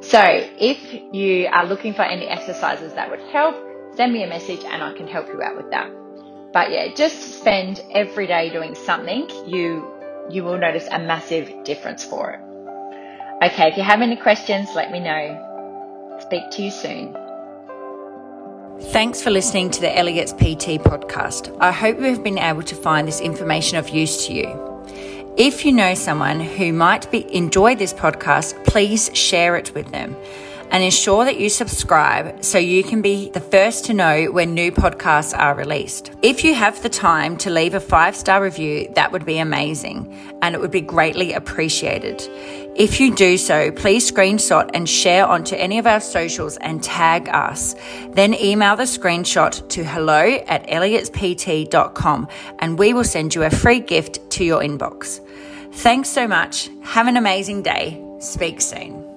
So 0.00 0.20
if 0.22 0.78
you 1.12 1.48
are 1.48 1.66
looking 1.66 1.92
for 1.92 2.02
any 2.02 2.26
exercises 2.26 2.94
that 2.94 3.10
would 3.10 3.20
help, 3.20 3.56
send 3.96 4.12
me 4.12 4.22
a 4.22 4.28
message 4.28 4.62
and 4.64 4.82
I 4.82 4.92
can 4.94 5.08
help 5.08 5.26
you 5.28 5.42
out 5.42 5.56
with 5.56 5.70
that. 5.72 5.90
But 6.52 6.70
yeah, 6.70 6.94
just 6.94 7.38
spend 7.38 7.82
every 7.90 8.26
day 8.26 8.50
doing 8.50 8.74
something 8.74 9.28
you 9.46 9.92
you 10.28 10.42
will 10.42 10.58
notice 10.58 10.88
a 10.90 10.98
massive 10.98 11.64
difference 11.64 12.04
for 12.04 12.32
it. 12.32 12.40
Okay, 13.44 13.68
if 13.68 13.76
you 13.76 13.82
have 13.82 14.00
any 14.00 14.16
questions, 14.16 14.68
let 14.74 14.90
me 14.90 14.98
know. 14.98 16.18
Speak 16.20 16.50
to 16.52 16.62
you 16.62 16.70
soon. 16.70 17.16
Thanks 18.92 19.22
for 19.22 19.30
listening 19.30 19.70
to 19.70 19.80
the 19.80 19.96
Elliott's 19.96 20.32
PT 20.32 20.82
podcast. 20.82 21.56
I 21.60 21.70
hope 21.72 21.98
you 21.98 22.04
have 22.04 22.24
been 22.24 22.38
able 22.38 22.62
to 22.62 22.74
find 22.74 23.06
this 23.06 23.20
information 23.20 23.78
of 23.78 23.88
use 23.90 24.26
to 24.26 24.34
you. 24.34 24.76
If 25.36 25.64
you 25.64 25.72
know 25.72 25.94
someone 25.94 26.40
who 26.40 26.72
might 26.72 27.10
be 27.10 27.34
enjoy 27.34 27.76
this 27.76 27.92
podcast, 27.92 28.64
please 28.64 29.10
share 29.14 29.56
it 29.56 29.74
with 29.74 29.90
them 29.92 30.16
and 30.70 30.82
ensure 30.82 31.24
that 31.24 31.38
you 31.38 31.48
subscribe 31.48 32.44
so 32.44 32.58
you 32.58 32.82
can 32.82 33.02
be 33.02 33.30
the 33.30 33.40
first 33.40 33.84
to 33.86 33.94
know 33.94 34.26
when 34.26 34.54
new 34.54 34.70
podcasts 34.72 35.36
are 35.36 35.54
released. 35.54 36.12
If 36.22 36.44
you 36.44 36.54
have 36.54 36.82
the 36.82 36.88
time 36.88 37.36
to 37.38 37.50
leave 37.50 37.74
a 37.74 37.80
five 37.80 38.16
star 38.16 38.42
review, 38.42 38.92
that 38.94 39.12
would 39.12 39.24
be 39.24 39.38
amazing 39.38 40.12
and 40.42 40.54
it 40.54 40.60
would 40.60 40.70
be 40.70 40.80
greatly 40.80 41.32
appreciated. 41.32 42.22
If 42.76 43.00
you 43.00 43.14
do 43.14 43.38
so, 43.38 43.70
please 43.72 44.10
screenshot 44.10 44.70
and 44.74 44.86
share 44.86 45.26
onto 45.26 45.56
any 45.56 45.78
of 45.78 45.86
our 45.86 46.00
socials 46.00 46.58
and 46.58 46.82
tag 46.82 47.28
us. 47.30 47.74
Then 48.10 48.34
email 48.34 48.76
the 48.76 48.82
screenshot 48.82 49.66
to 49.70 49.82
hello 49.82 50.38
at 50.46 50.66
elliotspt.com 50.66 52.28
and 52.58 52.78
we 52.78 52.92
will 52.92 53.04
send 53.04 53.34
you 53.34 53.44
a 53.44 53.50
free 53.50 53.80
gift 53.80 54.28
to 54.32 54.44
your 54.44 54.60
inbox. 54.60 55.20
Thanks 55.72 56.10
so 56.10 56.28
much. 56.28 56.68
Have 56.82 57.06
an 57.06 57.16
amazing 57.16 57.62
day. 57.62 58.02
Speak 58.20 58.60
soon. 58.60 59.15